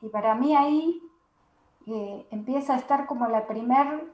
Y 0.00 0.08
para 0.08 0.34
mí 0.34 0.56
ahí 0.56 1.02
eh, 1.86 2.26
empieza 2.30 2.74
a 2.74 2.78
estar 2.78 3.06
como 3.06 3.26
la 3.26 3.46
primer 3.46 4.12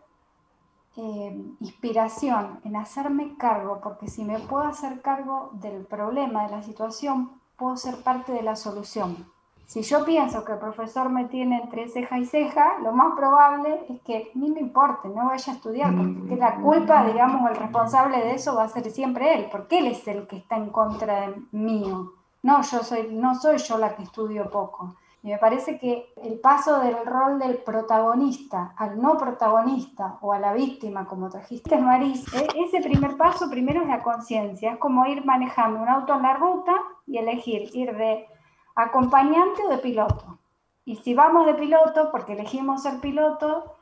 eh, 0.97 1.43
inspiración 1.61 2.61
en 2.65 2.77
hacerme 2.77 3.37
cargo, 3.37 3.81
porque 3.83 4.09
si 4.09 4.25
me 4.25 4.39
puedo 4.39 4.65
hacer 4.65 5.03
cargo 5.03 5.51
del 5.55 5.85
problema, 5.85 6.45
de 6.45 6.57
la 6.57 6.63
situación, 6.63 7.31
puedo 7.57 7.77
ser 7.77 8.03
parte 8.03 8.33
de 8.33 8.43
la 8.43 8.57
solución. 8.57 9.27
Si 9.67 9.83
yo 9.83 10.05
pienso 10.05 10.45
que 10.45 10.53
el 10.53 10.59
profesor 10.59 11.09
me 11.09 11.25
tiene 11.25 11.61
entre 11.61 11.89
ceja 11.89 12.19
y 12.19 12.25
ceja, 12.25 12.79
lo 12.83 12.93
más 12.93 13.17
probable 13.17 13.85
es 13.89 14.01
que 14.03 14.31
ni 14.35 14.51
me 14.51 14.61
importe, 14.61 15.09
no 15.09 15.27
vaya 15.27 15.53
a 15.53 15.57
estudiar, 15.57 15.93
porque 15.93 16.37
la 16.37 16.61
culpa, 16.61 17.05
digamos, 17.05 17.51
el 17.51 17.57
responsable 17.57 18.19
de 18.19 18.35
eso 18.35 18.55
va 18.55 18.63
a 18.63 18.69
ser 18.69 18.89
siempre 18.91 19.35
él, 19.35 19.49
porque 19.51 19.81
él 19.81 19.89
es 19.89 20.07
el 20.07 20.29
que 20.29 20.37
está 20.37 20.57
en 20.57 20.71
contra 20.71 21.23
de 21.23 21.43
mío. 21.51 22.13
No, 22.45 22.63
yo 22.63 22.85
soy, 22.85 23.09
no 23.11 23.35
soy 23.35 23.59
yo 23.59 23.77
la 23.77 23.97
que 23.97 24.05
estudio 24.05 24.49
poco. 24.51 24.95
Y 25.27 25.31
me 25.31 25.39
parece 25.39 25.77
que 25.77 26.13
el 26.23 26.39
paso 26.39 26.79
del 26.79 27.05
rol 27.05 27.41
del 27.41 27.57
protagonista 27.57 28.75
al 28.77 29.03
no 29.03 29.19
protagonista 29.19 30.19
o 30.21 30.33
a 30.33 30.39
la 30.39 30.53
víctima, 30.53 31.05
como 31.09 31.29
trajiste, 31.29 31.79
Maris, 31.79 32.33
e, 32.33 32.47
ese 32.65 32.81
primer 32.81 33.17
paso 33.17 33.51
primero 33.51 33.83
es 33.83 33.89
la 33.89 34.05
conciencia. 34.05 34.75
Es 34.75 34.79
como 34.79 35.05
ir 35.05 35.25
manejando 35.25 35.81
un 35.81 35.89
auto 35.89 36.15
en 36.15 36.23
la 36.23 36.35
ruta 36.35 36.75
y 37.09 37.19
elegir 37.19 37.71
ir 37.75 37.97
de 37.97 38.29
acompañante 38.77 39.65
o 39.67 39.69
de 39.69 39.79
piloto. 39.79 40.39
Y 40.85 40.95
si 40.95 41.13
vamos 41.13 41.45
de 41.47 41.55
piloto, 41.55 42.13
porque 42.13 42.35
elegimos 42.35 42.85
ser 42.85 43.01
piloto, 43.01 43.79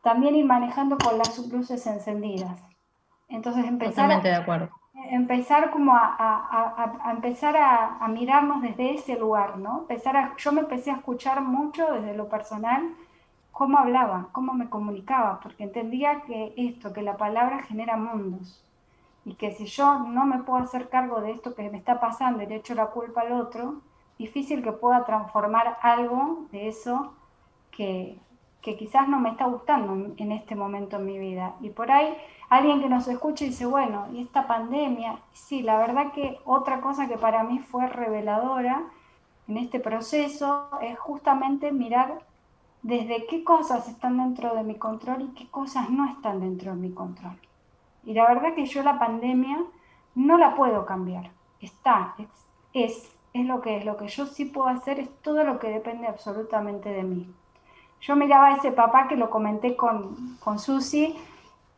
también 0.00 0.36
ir 0.36 0.44
manejando 0.44 0.96
con 0.96 1.18
las 1.18 1.36
luces 1.48 1.88
encendidas. 1.88 2.62
Entonces 3.28 3.64
empezar, 3.64 3.94
Totalmente 4.04 4.28
de 4.28 4.36
acuerdo. 4.36 4.70
Empezar 4.94 5.70
como 5.70 5.94
a, 5.94 6.14
a, 6.18 7.08
a, 7.08 7.10
empezar 7.12 7.56
a, 7.56 8.06
mirarnos 8.08 8.62
desde 8.62 8.94
ese 8.94 9.18
lugar, 9.18 9.58
¿no? 9.58 9.80
Empezar 9.80 10.16
a, 10.16 10.36
yo 10.36 10.52
me 10.52 10.60
empecé 10.60 10.90
a 10.90 10.96
escuchar 10.96 11.42
mucho 11.42 11.92
desde 11.92 12.14
lo 12.14 12.28
personal 12.28 12.94
cómo 13.52 13.78
hablaba, 13.78 14.28
cómo 14.32 14.52
me 14.54 14.68
comunicaba, 14.68 15.40
porque 15.40 15.64
entendía 15.64 16.22
que 16.22 16.54
esto, 16.56 16.92
que 16.92 17.02
la 17.02 17.16
palabra 17.16 17.62
genera 17.62 17.96
mundos 17.96 18.64
y 19.24 19.34
que 19.34 19.52
si 19.52 19.66
yo 19.66 20.00
no 20.00 20.26
me 20.26 20.42
puedo 20.42 20.62
hacer 20.62 20.88
cargo 20.88 21.20
de 21.20 21.32
esto 21.32 21.54
que 21.54 21.70
me 21.70 21.78
está 21.78 22.00
pasando 22.00 22.42
y 22.42 22.46
le 22.46 22.56
echo 22.56 22.74
la 22.74 22.86
culpa 22.86 23.22
al 23.22 23.32
otro, 23.32 23.80
difícil 24.18 24.62
que 24.62 24.72
pueda 24.72 25.04
transformar 25.04 25.78
algo 25.82 26.46
de 26.52 26.68
eso 26.68 27.14
que, 27.70 28.18
que 28.64 28.76
quizás 28.76 29.08
no 29.08 29.20
me 29.20 29.30
está 29.30 29.44
gustando 29.44 30.14
en 30.16 30.32
este 30.32 30.54
momento 30.54 30.96
en 30.96 31.04
mi 31.04 31.18
vida. 31.18 31.54
Y 31.60 31.68
por 31.70 31.92
ahí 31.92 32.16
alguien 32.48 32.80
que 32.80 32.88
nos 32.88 33.06
escucha 33.06 33.44
y 33.44 33.48
dice, 33.48 33.66
bueno, 33.66 34.06
¿y 34.12 34.22
esta 34.22 34.46
pandemia? 34.46 35.18
Sí, 35.32 35.62
la 35.62 35.76
verdad 35.76 36.12
que 36.12 36.40
otra 36.44 36.80
cosa 36.80 37.06
que 37.06 37.18
para 37.18 37.44
mí 37.44 37.58
fue 37.58 37.86
reveladora 37.86 38.82
en 39.46 39.58
este 39.58 39.80
proceso 39.80 40.70
es 40.80 40.98
justamente 40.98 41.72
mirar 41.72 42.20
desde 42.82 43.26
qué 43.26 43.44
cosas 43.44 43.86
están 43.88 44.16
dentro 44.16 44.54
de 44.54 44.62
mi 44.62 44.76
control 44.76 45.22
y 45.22 45.34
qué 45.34 45.46
cosas 45.50 45.90
no 45.90 46.06
están 46.06 46.40
dentro 46.40 46.72
de 46.72 46.78
mi 46.78 46.92
control. 46.92 47.38
Y 48.04 48.14
la 48.14 48.26
verdad 48.26 48.54
que 48.54 48.64
yo 48.66 48.82
la 48.82 48.98
pandemia 48.98 49.58
no 50.14 50.38
la 50.38 50.54
puedo 50.54 50.86
cambiar. 50.86 51.30
Está, 51.60 52.14
es, 52.18 52.28
es 52.72 53.14
es 53.34 53.44
lo 53.44 53.60
que 53.60 53.76
es. 53.76 53.84
Lo 53.84 53.96
que 53.98 54.08
yo 54.08 54.24
sí 54.26 54.46
puedo 54.46 54.68
hacer 54.68 55.00
es 55.00 55.10
todo 55.20 55.44
lo 55.44 55.58
que 55.58 55.68
depende 55.68 56.06
absolutamente 56.06 56.88
de 56.88 57.02
mí. 57.02 57.34
Yo 58.06 58.16
miraba 58.16 58.48
a 58.48 58.56
ese 58.56 58.70
papá 58.70 59.08
que 59.08 59.16
lo 59.16 59.30
comenté 59.30 59.76
con, 59.76 60.36
con 60.38 60.58
Susi, 60.58 61.16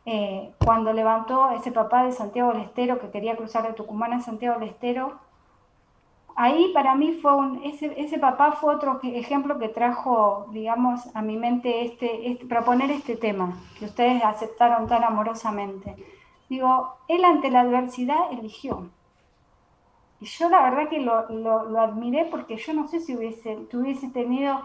eh, 0.05 0.51
cuando 0.63 0.91
levantó 0.91 1.51
ese 1.51 1.71
papá 1.71 2.03
de 2.03 2.11
Santiago 2.11 2.51
del 2.51 2.63
Estero 2.63 2.99
que 2.99 3.11
quería 3.11 3.37
cruzar 3.37 3.65
de 3.65 3.73
Tucumán 3.73 4.11
a 4.11 4.21
Santiago 4.21 4.59
del 4.59 4.69
Estero. 4.69 5.13
Ahí 6.35 6.71
para 6.73 6.95
mí 6.95 7.13
fue 7.21 7.33
un, 7.33 7.63
ese, 7.63 7.93
ese 7.99 8.19
papá 8.19 8.51
fue 8.51 8.75
otro 8.75 8.99
ejemplo 9.03 9.57
que 9.57 9.69
trajo, 9.69 10.47
digamos, 10.51 11.15
a 11.15 11.21
mi 11.21 11.37
mente 11.37 11.85
este, 11.85 12.29
este, 12.29 12.45
proponer 12.45 12.91
este 12.91 13.15
tema, 13.15 13.57
que 13.79 13.85
ustedes 13.85 14.21
aceptaron 14.23 14.87
tan 14.87 15.03
amorosamente. 15.05 15.95
Digo, 16.49 16.95
él 17.07 17.23
ante 17.23 17.49
la 17.49 17.61
adversidad 17.61 18.31
eligió, 18.31 18.89
y 20.19 20.25
yo 20.25 20.49
la 20.49 20.63
verdad 20.63 20.89
que 20.89 20.99
lo, 20.99 21.29
lo, 21.29 21.79
admiré 21.79 22.25
porque 22.25 22.57
yo 22.57 22.73
no 22.73 22.87
sé 22.87 22.99
si 22.99 23.15
hubiese, 23.15 23.55
tuviese 23.69 24.09
tenido 24.09 24.61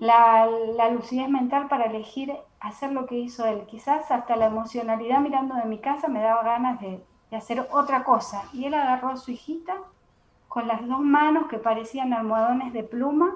la, 0.00 0.48
lucidez 0.90 1.28
mental 1.28 1.68
para 1.68 1.84
elegir 1.84 2.34
hacer 2.58 2.90
lo 2.92 3.06
que 3.06 3.16
hizo 3.16 3.46
él. 3.46 3.66
Quizás 3.66 4.10
hasta 4.10 4.34
la 4.34 4.46
emocionalidad 4.46 5.20
mirando 5.20 5.54
de 5.54 5.66
mi 5.66 5.78
casa 5.78 6.08
me 6.08 6.20
daba 6.20 6.42
ganas 6.42 6.80
de, 6.80 7.04
de 7.30 7.36
hacer 7.36 7.68
otra 7.70 8.02
cosa. 8.02 8.42
Y 8.52 8.64
él 8.64 8.74
agarró 8.74 9.10
a 9.10 9.16
su 9.18 9.30
hijita 9.30 9.76
con 10.48 10.66
las 10.66 10.86
dos 10.88 11.00
manos 11.00 11.48
que 11.48 11.58
parecían 11.58 12.14
almohadones 12.14 12.72
de 12.72 12.82
pluma, 12.82 13.30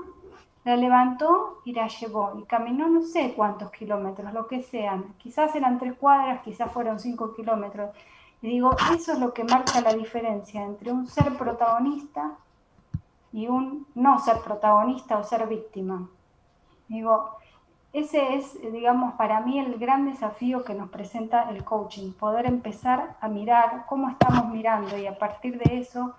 la 0.64 0.76
levantó 0.76 1.60
y 1.66 1.74
la 1.74 1.86
llevó. 1.86 2.32
Y 2.38 2.44
caminó 2.44 2.88
no 2.88 3.02
sé 3.02 3.34
cuántos 3.36 3.70
kilómetros, 3.70 4.32
lo 4.32 4.46
que 4.46 4.62
sean. 4.62 5.14
Quizás 5.18 5.54
eran 5.54 5.78
tres 5.78 5.94
cuadras, 5.94 6.42
quizás 6.42 6.72
fueron 6.72 6.98
cinco 6.98 7.34
kilómetros. 7.34 7.90
Y 8.40 8.48
digo, 8.48 8.74
eso 8.94 9.12
es 9.12 9.18
lo 9.18 9.34
que 9.34 9.44
marca 9.44 9.82
la 9.82 9.92
diferencia 9.92 10.62
entre 10.62 10.92
un 10.92 11.06
ser 11.06 11.36
protagonista 11.36 12.32
y 13.32 13.48
un 13.48 13.86
no 13.94 14.18
ser 14.18 14.38
protagonista 14.38 15.18
o 15.18 15.24
ser 15.24 15.46
víctima. 15.46 16.08
Digo, 16.88 17.36
ese 17.92 18.34
es, 18.34 18.60
digamos, 18.72 19.14
para 19.14 19.40
mí 19.40 19.58
el 19.58 19.78
gran 19.78 20.06
desafío 20.06 20.64
que 20.64 20.74
nos 20.74 20.90
presenta 20.90 21.48
el 21.50 21.64
coaching, 21.64 22.12
poder 22.12 22.46
empezar 22.46 23.16
a 23.20 23.28
mirar 23.28 23.84
cómo 23.86 24.10
estamos 24.10 24.48
mirando 24.48 24.98
y 24.98 25.06
a 25.06 25.18
partir 25.18 25.58
de 25.58 25.78
eso 25.78 26.14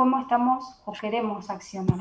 cómo 0.00 0.18
estamos 0.18 0.64
o 0.86 0.92
queremos 0.92 1.50
accionar. 1.50 1.98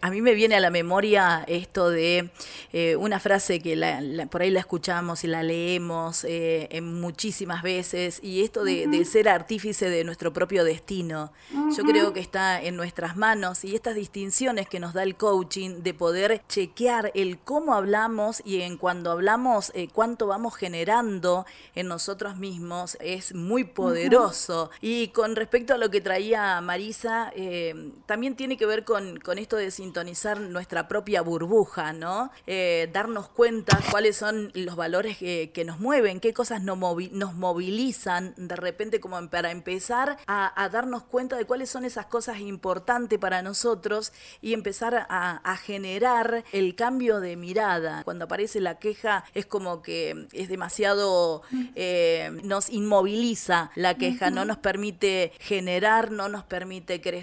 A 0.00 0.10
mí 0.10 0.22
me 0.22 0.32
viene 0.34 0.54
a 0.54 0.60
la 0.60 0.70
memoria 0.70 1.44
esto 1.46 1.90
de 1.90 2.30
eh, 2.72 2.96
una 2.96 3.20
frase 3.20 3.60
que 3.60 4.26
por 4.30 4.40
ahí 4.42 4.50
la 4.50 4.60
escuchamos 4.60 5.24
y 5.24 5.26
la 5.26 5.42
leemos 5.42 6.24
eh, 6.24 6.68
en 6.70 7.00
muchísimas 7.00 7.62
veces, 7.62 8.20
y 8.22 8.42
esto 8.42 8.64
de, 8.64 9.04
ser 9.04 9.28
artífice 9.28 9.90
de 9.90 10.04
nuestro 10.04 10.32
propio 10.32 10.64
destino. 10.64 11.32
Yo 11.76 11.84
creo 11.84 12.12
que 12.14 12.20
está 12.20 12.62
en 12.62 12.76
nuestras 12.76 13.16
manos 13.16 13.64
y 13.64 13.74
estas 13.74 13.94
distinciones 13.94 14.66
que 14.66 14.80
nos 14.80 14.94
da 14.94 15.02
el 15.02 15.16
coaching 15.16 15.82
de 15.82 15.92
poder 15.92 16.42
chequear 16.48 17.12
el 17.14 17.38
cómo 17.38 17.74
hablamos 17.74 18.42
y 18.44 18.62
en 18.62 18.78
cuando 18.78 19.10
hablamos 19.10 19.70
eh, 19.74 19.88
cuánto 19.92 20.26
vamos 20.26 20.54
generando 20.54 21.44
en 21.74 21.88
nosotros 21.88 22.36
mismos 22.36 22.96
es 23.00 23.34
muy 23.34 23.64
poderoso. 23.64 24.70
Y 24.80 25.08
con 25.08 25.36
respecto 25.36 25.74
a 25.74 25.78
lo 25.78 25.90
que 25.90 26.00
traía 26.00 26.60
Marisa, 26.62 27.32
eh, 27.34 27.92
también 28.06 28.36
tiene 28.36 28.56
que 28.56 28.66
ver 28.66 28.84
con, 28.84 29.20
esto 29.38 29.56
de 29.56 29.70
sintonizar 29.70 30.40
nuestra 30.40 30.86
propia 30.86 31.22
burbuja, 31.22 31.92
¿no? 31.92 32.30
Eh, 32.46 32.88
darnos 32.92 33.28
cuenta 33.28 33.78
cuáles 33.90 34.16
son 34.16 34.52
los 34.54 34.76
valores 34.76 35.18
que, 35.18 35.64
nos 35.66 35.80
mueven, 35.80 36.20
qué 36.20 36.32
cosas 36.32 36.62
nos, 36.62 36.78
movilizan 36.78 38.34
de 38.36 38.56
repente 38.56 39.00
como 39.00 39.28
para 39.30 39.50
empezar 39.50 40.18
a, 40.26 40.68
darnos 40.70 41.02
cuenta 41.02 41.36
de 41.36 41.44
cuáles 41.44 41.70
son 41.70 41.84
esas 41.84 42.06
cosas 42.06 42.40
importantes 42.40 43.18
para 43.18 43.42
nosotros 43.42 44.12
y 44.40 44.52
empezar 44.52 45.06
a, 45.08 45.56
generar 45.64 46.44
el 46.52 46.74
cambio 46.74 47.20
de 47.20 47.36
mirada. 47.36 48.02
Cuando 48.04 48.26
aparece 48.26 48.60
la 48.60 48.78
queja 48.78 49.24
es 49.34 49.46
como 49.46 49.82
que 49.82 50.26
es 50.32 50.48
demasiado, 50.48 51.42
eh, 51.74 52.30
nos 52.42 52.70
inmoviliza 52.70 53.70
la 53.76 53.94
queja, 53.94 54.30
no 54.30 54.44
nos 54.44 54.58
permite 54.58 55.32
generar, 55.40 56.10
no 56.10 56.28
nos 56.28 56.44
permite 56.44 57.00
crecer 57.00 57.13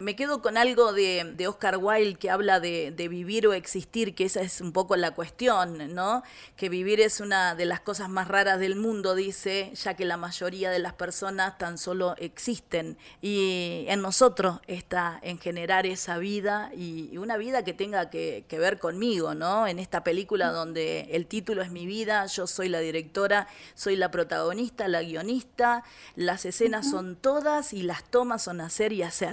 me 0.00 0.16
quedo 0.16 0.42
con 0.42 0.56
algo 0.56 0.92
de, 0.92 1.46
Oscar 1.48 1.78
Wilde 1.78 2.18
que 2.18 2.30
habla 2.30 2.60
de, 2.60 3.08
vivir 3.08 3.46
o 3.46 3.52
existir, 3.54 4.14
que 4.14 4.24
esa 4.24 4.40
es 4.42 4.60
un 4.60 4.72
poco 4.72 4.96
la 4.96 5.12
cuestión, 5.12 5.94
¿no? 5.94 6.22
Que 6.56 6.68
vivir 6.68 7.00
es 7.00 7.20
una 7.20 7.54
de 7.54 7.64
las 7.64 7.80
cosas 7.80 8.08
más 8.08 8.28
raras 8.28 8.60
del 8.60 8.76
mundo, 8.76 9.14
dice, 9.14 9.72
ya 9.74 9.94
que 9.94 10.04
la 10.04 10.16
mayoría 10.16 10.70
de 10.70 10.78
las 10.78 10.92
personas 10.92 11.56
tan 11.58 11.78
solo 11.78 12.14
existen. 12.18 12.98
Y 13.22 13.86
en 13.88 14.02
nosotros 14.02 14.60
está 14.66 15.18
en 15.22 15.38
generar 15.38 15.86
esa 15.86 16.18
vida 16.18 16.70
y, 16.74 17.16
una 17.16 17.36
vida 17.36 17.64
que 17.64 17.74
tenga 17.74 18.10
que, 18.10 18.44
ver 18.50 18.78
conmigo, 18.78 19.34
¿no? 19.34 19.66
En 19.66 19.78
esta 19.78 20.04
película 20.04 20.50
donde 20.50 21.08
el 21.12 21.26
título 21.26 21.62
es 21.62 21.70
mi 21.70 21.86
vida, 21.86 22.26
yo 22.26 22.46
soy 22.46 22.68
la 22.68 22.80
directora, 22.80 23.46
soy 23.74 23.96
la 23.96 24.10
protagonista, 24.10 24.86
la 24.88 25.02
guionista, 25.02 25.82
las 26.14 26.44
escenas 26.44 26.90
son 26.90 27.16
todas 27.16 27.72
y 27.72 27.82
las 27.82 28.04
tomas 28.04 28.42
son 28.42 28.60
hacer 28.60 28.92
y 28.92 29.02
hacer 29.02 29.29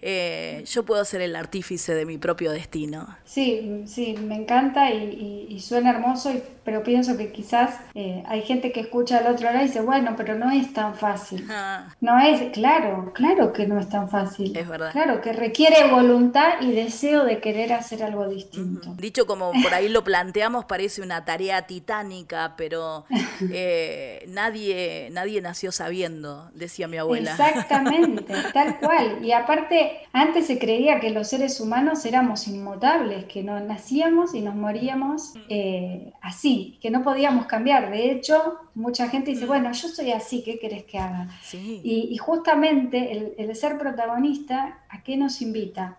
eh, 0.00 0.64
yo 0.66 0.84
puedo 0.84 1.04
ser 1.04 1.20
el 1.20 1.36
artífice 1.36 1.94
de 1.94 2.04
mi 2.04 2.18
propio 2.18 2.52
destino. 2.52 3.16
Sí, 3.24 3.84
sí, 3.86 4.14
me 4.14 4.36
encanta 4.36 4.90
y, 4.90 5.58
suena 5.60 5.90
hermoso, 5.90 6.32
pero 6.64 6.82
pienso 6.82 7.16
que 7.16 7.32
quizás 7.32 7.80
eh, 7.94 8.22
hay 8.26 8.42
gente 8.42 8.70
que 8.72 8.80
escucha 8.80 9.18
al 9.18 9.26
otro 9.26 9.46
lado 9.46 9.64
y 9.64 9.66
dice, 9.66 9.80
bueno, 9.80 10.14
pero 10.16 10.36
no 10.36 10.50
es 10.50 10.72
tan 10.72 10.94
fácil. 10.94 11.46
Ah. 11.50 11.94
No 12.00 12.18
es, 12.20 12.52
claro, 12.52 13.12
claro 13.14 13.52
que 13.52 13.66
no 13.66 13.78
es 13.78 13.88
tan 13.88 14.08
fácil. 14.08 14.56
Es 14.56 14.68
verdad. 14.68 14.92
Claro, 14.92 15.20
que 15.20 15.32
requiere 15.32 15.90
voluntad 15.90 16.60
y 16.60 16.72
deseo 16.72 17.24
de 17.24 17.40
querer 17.40 17.72
hacer 17.72 18.02
algo 18.02 18.28
distinto. 18.28 18.94
Dicho 18.96 19.26
como 19.26 19.52
por 19.62 19.74
ahí 19.74 19.88
lo 19.88 20.04
planteamos, 20.04 20.64
parece 20.64 21.02
una 21.02 21.24
tarea 21.24 21.66
titánica, 21.66 22.54
pero 22.56 23.04
eh, 23.52 24.24
nadie, 24.28 25.08
nadie 25.12 25.40
nació 25.40 25.72
sabiendo, 25.72 26.50
decía 26.54 26.88
mi 26.88 26.98
abuela. 26.98 27.32
Exactamente, 27.32 28.34
tal 28.52 28.78
cual. 28.78 29.07
Y 29.22 29.32
aparte, 29.32 30.00
antes 30.12 30.46
se 30.46 30.58
creía 30.58 31.00
que 31.00 31.10
los 31.10 31.28
seres 31.28 31.60
humanos 31.60 32.04
éramos 32.04 32.48
inmutables, 32.48 33.24
que 33.26 33.42
no 33.42 33.58
nacíamos 33.60 34.34
y 34.34 34.40
nos 34.40 34.54
moríamos 34.54 35.34
eh, 35.48 36.12
así, 36.20 36.78
que 36.80 36.90
no 36.90 37.02
podíamos 37.02 37.46
cambiar. 37.46 37.90
De 37.90 38.10
hecho, 38.10 38.58
mucha 38.74 39.08
gente 39.08 39.30
dice, 39.30 39.44
mm. 39.44 39.48
bueno, 39.48 39.72
yo 39.72 39.88
soy 39.88 40.12
así, 40.12 40.42
¿qué 40.42 40.58
querés 40.58 40.84
que 40.84 40.98
haga? 40.98 41.28
Y, 41.52 42.16
justamente 42.18 43.12
el, 43.12 43.34
el 43.38 43.54
ser 43.56 43.78
protagonista, 43.78 44.80
¿a 44.88 45.02
qué 45.02 45.16
nos 45.16 45.40
invita? 45.42 45.98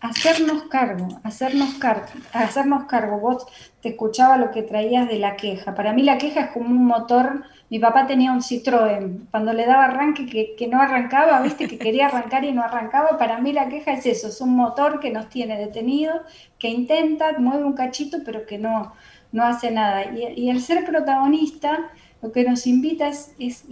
hacernos 0.00 0.64
cargo, 0.64 1.08
hacernos, 1.22 1.74
cargo, 1.74 2.06
hacernos 2.32 2.84
cargo. 2.84 3.18
Vos 3.18 3.46
te 3.80 3.90
escuchaba 3.90 4.36
lo 4.36 4.50
que 4.50 4.62
traías 4.62 5.08
de 5.08 5.18
la 5.18 5.36
queja. 5.36 5.74
Para 5.74 5.92
mí 5.92 6.02
la 6.02 6.18
queja 6.18 6.40
es 6.40 6.50
como 6.50 6.68
un 6.68 6.84
motor. 6.86 7.44
Mi 7.68 7.78
papá 7.78 8.06
tenía 8.06 8.32
un 8.32 8.40
Citroën. 8.40 9.28
Cuando 9.30 9.52
le 9.52 9.66
daba 9.66 9.86
arranque 9.86 10.26
que, 10.26 10.68
no 10.68 10.80
arrancaba, 10.80 11.40
viste 11.40 11.66
que 11.68 11.78
quería 11.78 12.06
arrancar 12.08 12.44
y 12.44 12.52
no 12.52 12.62
arrancaba. 12.62 13.18
Para 13.18 13.38
mí 13.38 13.52
la 13.52 13.68
queja 13.68 13.92
es 13.92 14.06
eso, 14.06 14.28
es 14.28 14.40
un 14.40 14.54
motor 14.54 15.00
que 15.00 15.10
nos 15.10 15.28
tiene 15.28 15.58
detenidos, 15.58 16.20
que 16.58 16.68
intenta, 16.68 17.32
mueve 17.38 17.64
un 17.64 17.74
cachito, 17.74 18.18
pero 18.24 18.46
que 18.46 18.58
no, 18.58 18.92
no 19.32 19.44
hace 19.44 19.70
nada. 19.70 20.04
y 20.14 20.50
el 20.50 20.60
ser 20.60 20.84
protagonista 20.84 21.90
lo 22.26 22.32
que 22.32 22.42
nos 22.42 22.66
invita 22.66 23.08
es, 23.08 23.64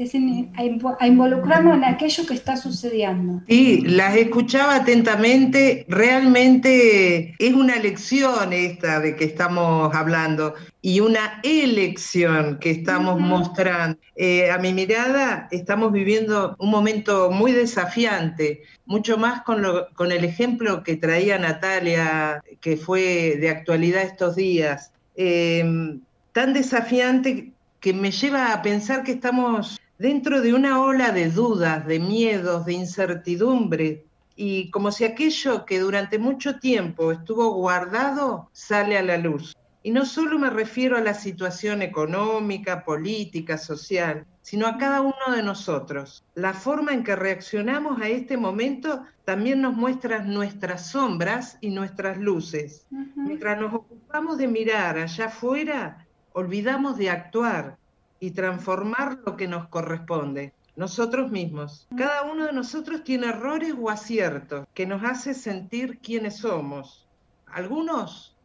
a, 0.99 1.07
involucrarnos 1.07 1.77
en 1.77 1.85
aquello 1.85 2.25
que 2.25 2.35
está 2.35 2.57
sucediendo. 2.57 3.43
Sí, 3.49 3.81
las 3.81 4.17
escuchaba 4.17 4.77
atentamente, 4.77 5.85
realmente 5.89 7.35
es 7.37 7.53
una 7.53 7.77
lección 7.77 8.53
esta 8.53 9.01
de 9.01 9.17
que 9.17 9.25
estamos 9.25 9.93
hablando 9.93 10.55
y 10.83 11.01
una 11.01 11.41
elección 11.43 12.59
que 12.61 12.71
estamos 12.71 13.19
mostrando. 13.19 13.99
Eh, 14.15 14.49
a 14.53 14.59
mi 14.59 14.73
mirada, 14.73 15.49
estamos 15.51 15.91
viviendo 15.91 16.55
un 16.61 16.71
momento 16.71 17.33
muy 17.33 17.51
desafiante, 17.51 18.63
mucho 18.87 19.19
más 19.19 19.43
con, 19.43 19.65
con 19.95 20.13
el 20.13 20.25
ejemplo 20.25 20.85
que 20.85 20.97
traía 20.97 21.39
Natalia, 21.41 22.41
que 22.61 22.77
fue 22.77 23.37
de 23.41 23.51
actualidad 23.51 24.03
estos 24.03 24.37
días. 24.37 24.93
Eh, 25.17 25.99
tan 26.33 26.53
desafiante 26.53 27.54
que 27.85 27.93
me 27.93 28.11
lleva 28.11 28.55
a 28.55 28.63
pensar 28.63 29.05
que 29.05 29.13
estamos 29.13 29.79
dentro 29.99 30.41
de 30.41 30.55
una 30.55 30.81
ola 30.81 31.13
de 31.13 31.29
dudas, 31.29 31.87
de 31.87 32.01
miedos, 32.01 32.65
de 32.65 32.73
incertidumbre, 32.73 34.07
y 34.35 34.71
como 34.71 34.91
si 34.91 35.05
aquello 35.05 35.67
que 35.67 35.81
durante 35.81 36.19
mucho 36.19 36.59
tiempo 36.59 37.13
estuvo 37.13 37.53
guardado 37.53 38.49
sale 38.55 38.97
a 38.97 39.03
la 39.03 39.19
luz. 39.19 39.55
Y 39.83 39.91
no 39.91 40.07
solo 40.07 40.39
me 40.39 40.49
refiero 40.49 40.97
a 40.97 41.03
la 41.03 41.13
situación 41.13 41.83
económica, 41.83 42.87
política, 42.87 43.59
social, 43.59 44.25
sino 44.41 44.67
a 44.67 44.79
cada 44.79 45.03
uno 45.03 45.37
de 45.37 45.43
nosotros. 45.43 46.25
La 46.35 46.55
forma 46.55 46.95
en 46.95 47.05
que 47.05 47.17
reaccionamos 47.17 48.01
a 48.01 48.09
este 48.09 48.39
momento 48.39 49.03
también 49.27 49.61
nos 49.61 49.75
muestra 49.75 50.21
nuestras 50.21 50.87
sombras 50.87 51.59
y 51.61 51.69
nuestras 51.69 52.17
luces. 52.17 52.87
Mientras 53.15 53.61
nos 53.61 53.75
ocupamos 53.75 54.39
de 54.39 54.49
mirar 54.49 54.97
allá 54.97 55.27
afuera, 55.27 56.04
olvidamos 56.35 56.99
de 56.99 57.11
actuar 57.11 57.79
y 58.21 58.33
transformar 58.33 59.21
lo 59.25 59.37
que 59.37 59.49
nos 59.49 59.69
corresponde, 59.69 60.53
nosotros 60.77 61.31
mismos. 61.31 61.87
Cada 61.97 62.25
uno 62.25 62.47
de 62.47 62.53
nosotros 62.53 63.05
tiene 63.05 63.29
errores 63.29 63.75
o 63.79 63.89
aciertos 63.89 64.67
que 64.75 64.85
nos 64.85 65.03
hace 65.05 65.33
sentir 65.33 66.01
quiénes 66.01 66.39
somos. 66.39 67.09
Algunos 67.47 68.37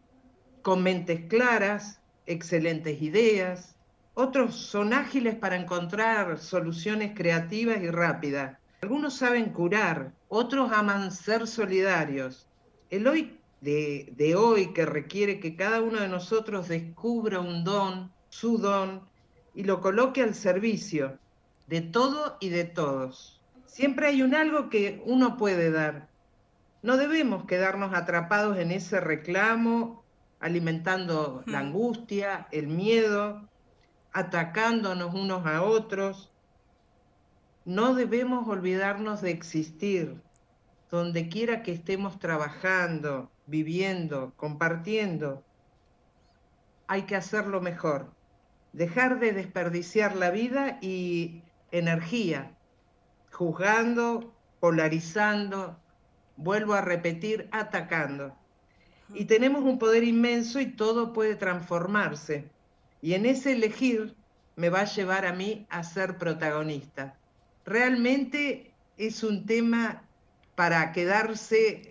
con 0.62 0.84
mentes 0.84 1.25
claras, 1.29 2.00
excelentes 2.27 3.01
ideas, 3.01 3.75
otros 4.13 4.55
son 4.55 4.93
ágiles 4.93 5.36
para 5.36 5.55
encontrar 5.55 6.38
soluciones 6.38 7.13
creativas 7.15 7.81
y 7.81 7.89
rápidas. 7.89 8.58
Algunos 8.81 9.15
saben 9.15 9.51
curar, 9.51 10.13
otros 10.27 10.72
aman 10.72 11.12
ser 11.12 11.48
solidarios. 11.48 12.48
El 12.91 13.08
hoy 13.08 13.38
de, 13.62 14.36
hoy 14.38 14.74
que 14.74 14.86
requiere 14.86 15.39
que 15.39 15.56
cada 15.56 15.82
uno 15.82 16.00
de 16.00 16.08
nosotros 16.08 16.68
descubra 16.68 17.39
un 17.39 17.63
don, 17.63 18.12
su 18.30 18.58
don, 18.58 19.08
y 19.54 19.63
lo 19.63 19.82
coloque 19.82 20.22
al 20.22 20.36
servicio 20.36 21.18
de 21.68 21.82
todo 21.82 22.38
y 22.39 22.50
de 22.50 22.63
todos. 22.63 23.41
Siempre 23.65 24.08
hay 24.08 24.22
un 24.22 24.34
algo 24.34 24.69
que 24.69 25.02
uno 25.06 25.38
puede 25.38 25.72
dar. 25.72 26.10
No 26.82 26.98
debemos 26.98 27.45
quedarnos 27.45 27.93
atrapados 27.93 28.58
en 28.58 28.72
ese 28.72 29.00
reclamo, 29.00 30.04
alimentando 30.39 31.43
la 31.45 31.60
angustia, 31.60 32.48
el 32.52 32.67
miedo, 32.67 33.50
atacándonos 34.13 35.13
unos 35.13 35.45
a 35.45 35.63
otros. 35.63 36.32
No 37.65 37.93
debemos 37.93 38.48
olvidarnos 38.48 39.22
de 39.22 39.32
existir, 39.32 40.22
donde 40.89 41.28
quiera 41.28 41.62
que 41.62 41.74
estemos 41.74 42.17
trabajando, 42.17 43.30
viviendo, 43.50 44.34
compartiendo, 44.38 45.44
hay 46.88 47.04
que 47.04 47.16
hacerlo 47.16 47.62
mejor. 47.62 48.12
Dejar 48.74 49.20
de 49.20 49.34
desperdiciar 49.34 50.16
la 50.16 50.30
vida 50.30 50.78
y 50.82 51.42
energía, 51.72 52.56
juzgando, 53.32 54.34
polarizando, 54.60 55.80
vuelvo 56.38 56.74
a 56.74 56.82
repetir, 56.82 57.50
atacando. 57.52 58.36
Y 59.14 59.26
tenemos 59.26 59.64
un 59.64 59.80
poder 59.80 60.04
inmenso 60.04 60.60
y 60.60 60.68
todo 60.68 61.14
puede 61.14 61.36
transformarse. 61.36 62.50
Y 63.02 63.14
en 63.14 63.26
ese 63.26 63.54
elegir 63.54 64.16
me 64.56 64.70
va 64.70 64.82
a 64.82 64.86
llevar 64.86 65.26
a 65.26 65.34
mí 65.34 65.66
a 65.70 65.84
ser 65.84 66.18
protagonista. 66.18 67.18
Realmente 67.66 68.72
es 68.98 69.24
un 69.24 69.46
tema 69.46 70.04
para 70.56 70.92
quedarse 70.92 71.88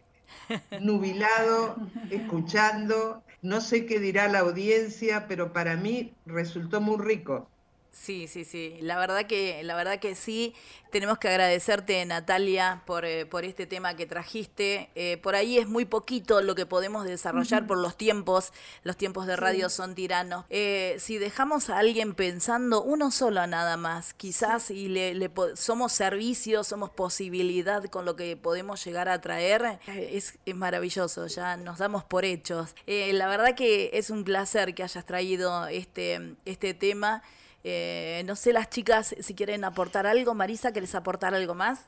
nubilado, 0.79 1.83
escuchando. 2.09 3.25
No 3.43 3.61
sé 3.61 3.87
qué 3.87 3.99
dirá 4.01 4.29
la 4.29 4.41
audiencia, 4.41 5.27
pero 5.29 5.53
para 5.53 5.77
mí 5.77 6.17
resultó 6.27 6.81
muy 6.81 6.99
rico. 6.99 7.51
Sí, 7.93 8.29
sí, 8.29 8.45
sí. 8.45 8.79
La 8.81 8.99
verdad 8.99 9.27
que, 9.27 9.63
la 9.63 9.75
verdad 9.75 9.99
que 9.99 10.15
sí. 10.15 10.55
Tenemos 10.91 11.19
que 11.19 11.29
agradecerte, 11.29 12.03
Natalia, 12.07 12.83
por, 12.87 13.05
eh, 13.05 13.27
por 13.27 13.45
este 13.45 13.67
tema 13.67 13.95
que 13.95 14.07
trajiste. 14.07 14.89
Eh, 14.95 15.19
por 15.19 15.35
ahí 15.35 15.59
es 15.59 15.69
muy 15.69 15.85
poquito 15.85 16.41
lo 16.41 16.55
que 16.55 16.65
podemos 16.65 17.05
desarrollar 17.05 17.67
por 17.67 17.77
los 17.77 17.99
tiempos. 17.99 18.55
Los 18.85 18.97
tiempos 18.97 19.27
de 19.27 19.37
radio 19.37 19.69
son 19.69 19.95
tiranos. 19.95 20.47
Eh, 20.49 20.97
si 20.99 21.19
dejamos 21.19 21.69
a 21.69 21.79
alguien 21.79 22.15
pensando 22.15 22.83
uno 22.83 23.11
solo 23.11 23.47
nada 23.47 23.77
más, 23.77 24.15
quizás 24.15 24.71
y 24.71 24.89
le, 24.89 25.31
somos 25.57 25.93
servicio, 25.93 26.65
somos 26.65 26.89
posibilidad 26.89 27.85
con 27.85 28.07
lo 28.07 28.17
que 28.17 28.39
podemos 28.39 28.83
llegar 28.83 29.11
a 29.11 29.21
traer, 29.21 29.81
es, 29.89 30.39
es 30.47 30.57
maravilloso. 30.57 31.27
Ya 31.27 31.59
nos 31.59 31.77
damos 31.77 32.05
por 32.05 32.25
hechos. 32.25 32.75
la 32.87 33.27
verdad 33.27 33.55
que 33.55 33.91
es 33.93 34.09
un 34.09 34.25
placer 34.25 34.75
que 34.75 34.85
hayas 34.85 35.05
traído 35.05 35.67
este, 35.67 36.37
este 36.47 36.73
tema. 36.73 37.23
Eh, 37.65 38.23
no 38.27 38.37
sé 38.37 38.53
las 38.53 38.71
chicas 38.71 39.15
si 39.21 39.35
quieren 39.35 39.65
aportar 39.65 40.07
algo. 40.07 40.35
Marisa, 40.35 40.73
¿querés 40.73 40.95
aportar 40.95 41.35
algo 41.35 41.55
más? 41.55 41.87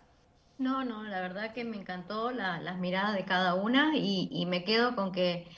No, 0.59 0.85
no, 0.85 1.05
la 1.05 1.21
verdad 1.21 1.55
que 1.55 1.65
me 1.65 1.79
encantó 1.79 2.31
las 2.31 2.79
miradas 2.79 3.15
de 3.15 3.25
cada 3.25 3.55
una 3.55 3.97
y, 3.97 4.45
me 4.47 4.63
quedo 4.63 4.95
con 4.95 5.11
que 5.11 5.49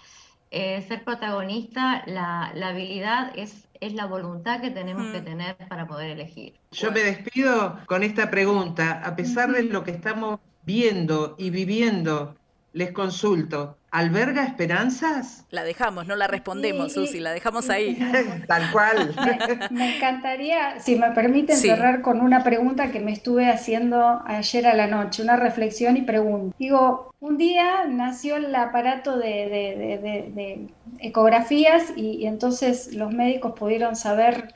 eh, 0.52 0.80
ser 0.86 1.02
protagonista, 1.02 2.04
la, 2.06 2.52
habilidad 2.62 3.32
es, 3.34 3.66
es 3.80 3.94
la 3.94 4.06
voluntad 4.06 4.60
que 4.60 4.70
tenemos 4.70 5.10
que 5.10 5.20
tener 5.20 5.56
para 5.68 5.88
poder 5.88 6.10
elegir. 6.10 6.54
Yo 6.70 6.92
me 6.92 7.00
despido 7.00 7.80
con 7.86 8.04
esta 8.04 8.30
pregunta. 8.30 9.02
A 9.04 9.16
pesar 9.16 9.50
de 9.50 9.64
lo 9.64 9.82
que 9.82 9.90
estamos 9.90 10.38
viendo 10.64 11.34
y 11.36 11.50
viviendo, 11.50 12.36
les 12.72 12.92
consulto, 12.92 13.76
¿alberga 13.90 14.44
esperanzas? 14.44 15.44
La 15.50 15.62
dejamos, 15.62 16.06
no 16.06 16.16
la 16.16 16.26
respondemos, 16.26 16.94
Susi, 16.94 17.20
la 17.20 17.32
dejamos 17.32 17.68
ahí. 17.68 17.98
Tal 18.46 18.70
cual. 18.72 19.14
Me, 19.70 19.96
encantaría, 19.96 20.80
si 20.80 20.96
me 20.96 21.10
permiten, 21.10 21.56
cerrar 21.56 22.00
con 22.00 22.20
una 22.20 22.42
pregunta 22.42 22.90
que 22.90 23.00
me 23.00 23.12
estuve 23.12 23.48
haciendo 23.50 24.22
ayer 24.26 24.66
a 24.66 24.74
la 24.74 24.86
noche, 24.86 25.22
una 25.22 25.36
reflexión 25.36 25.96
y 25.96 26.02
pregunta. 26.02 26.56
Digo, 26.58 27.12
un 27.20 27.36
día 27.36 27.84
nació 27.88 28.36
el 28.36 28.54
aparato 28.54 29.18
de, 29.18 30.68
ecografías 30.98 31.92
y 31.96 32.26
entonces 32.26 32.94
los 32.94 33.12
médicos 33.12 33.52
pudieron 33.58 33.96
saber 33.96 34.54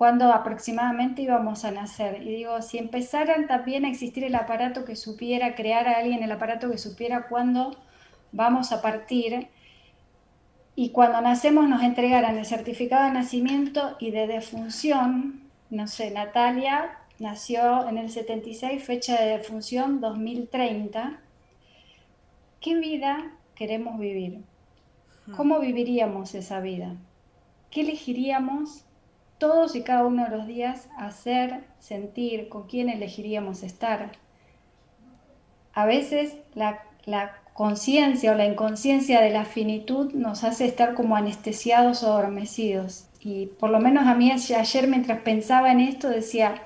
cuándo 0.00 0.32
aproximadamente 0.32 1.20
íbamos 1.20 1.66
a 1.66 1.72
nacer. 1.72 2.22
Y 2.22 2.34
digo, 2.34 2.62
si 2.62 2.78
empezaran 2.78 3.46
también 3.46 3.84
a 3.84 3.90
existir 3.90 4.24
el 4.24 4.34
aparato 4.34 4.86
que 4.86 4.96
supiera, 4.96 5.54
crear 5.54 5.86
a 5.86 5.98
alguien 5.98 6.22
el 6.22 6.32
aparato 6.32 6.70
que 6.70 6.78
supiera 6.78 7.28
cuándo 7.28 7.76
vamos 8.32 8.72
a 8.72 8.80
partir, 8.80 9.48
y 10.74 10.88
cuando 10.92 11.20
nacemos 11.20 11.68
nos 11.68 11.82
entregaran 11.82 12.38
el 12.38 12.46
certificado 12.46 13.04
de 13.04 13.10
nacimiento 13.10 13.98
y 14.00 14.10
de 14.10 14.26
defunción, 14.26 15.42
no 15.68 15.86
sé, 15.86 16.10
Natalia 16.10 16.96
nació 17.18 17.86
en 17.86 17.98
el 17.98 18.08
76, 18.08 18.82
fecha 18.82 19.20
de 19.20 19.36
defunción 19.36 20.00
2030, 20.00 21.20
¿qué 22.58 22.74
vida 22.74 23.32
queremos 23.54 23.98
vivir? 23.98 24.44
¿Cómo 25.36 25.60
viviríamos 25.60 26.34
esa 26.34 26.60
vida? 26.60 26.96
¿Qué 27.70 27.82
elegiríamos 27.82 28.86
todos 29.40 29.74
y 29.74 29.82
cada 29.82 30.06
uno 30.06 30.24
de 30.24 30.36
los 30.36 30.46
días 30.46 30.88
hacer, 30.96 31.64
sentir, 31.80 32.48
con 32.48 32.68
quién 32.68 32.88
elegiríamos 32.88 33.64
estar. 33.64 34.12
a 35.72 35.86
veces 35.86 36.36
la, 36.54 36.84
conciencia 37.54 38.32
o 38.32 38.34
la 38.36 38.46
inconsciencia 38.46 39.20
de 39.20 39.30
la 39.30 39.44
finitud 39.44 40.12
nos 40.14 40.44
hace 40.44 40.66
estar 40.66 40.94
como 40.94 41.16
anestesiados 41.16 42.02
o 42.02 42.12
adormecidos. 42.12 43.08
Y 43.20 43.46
por 43.46 43.70
lo 43.70 43.80
menos 43.80 44.06
a 44.06 44.14
mí 44.14 44.30
ayer 44.30 44.86
mientras 44.86 45.20
pensaba 45.22 45.72
en 45.72 45.80
esto 45.80 46.08
decía, 46.08 46.62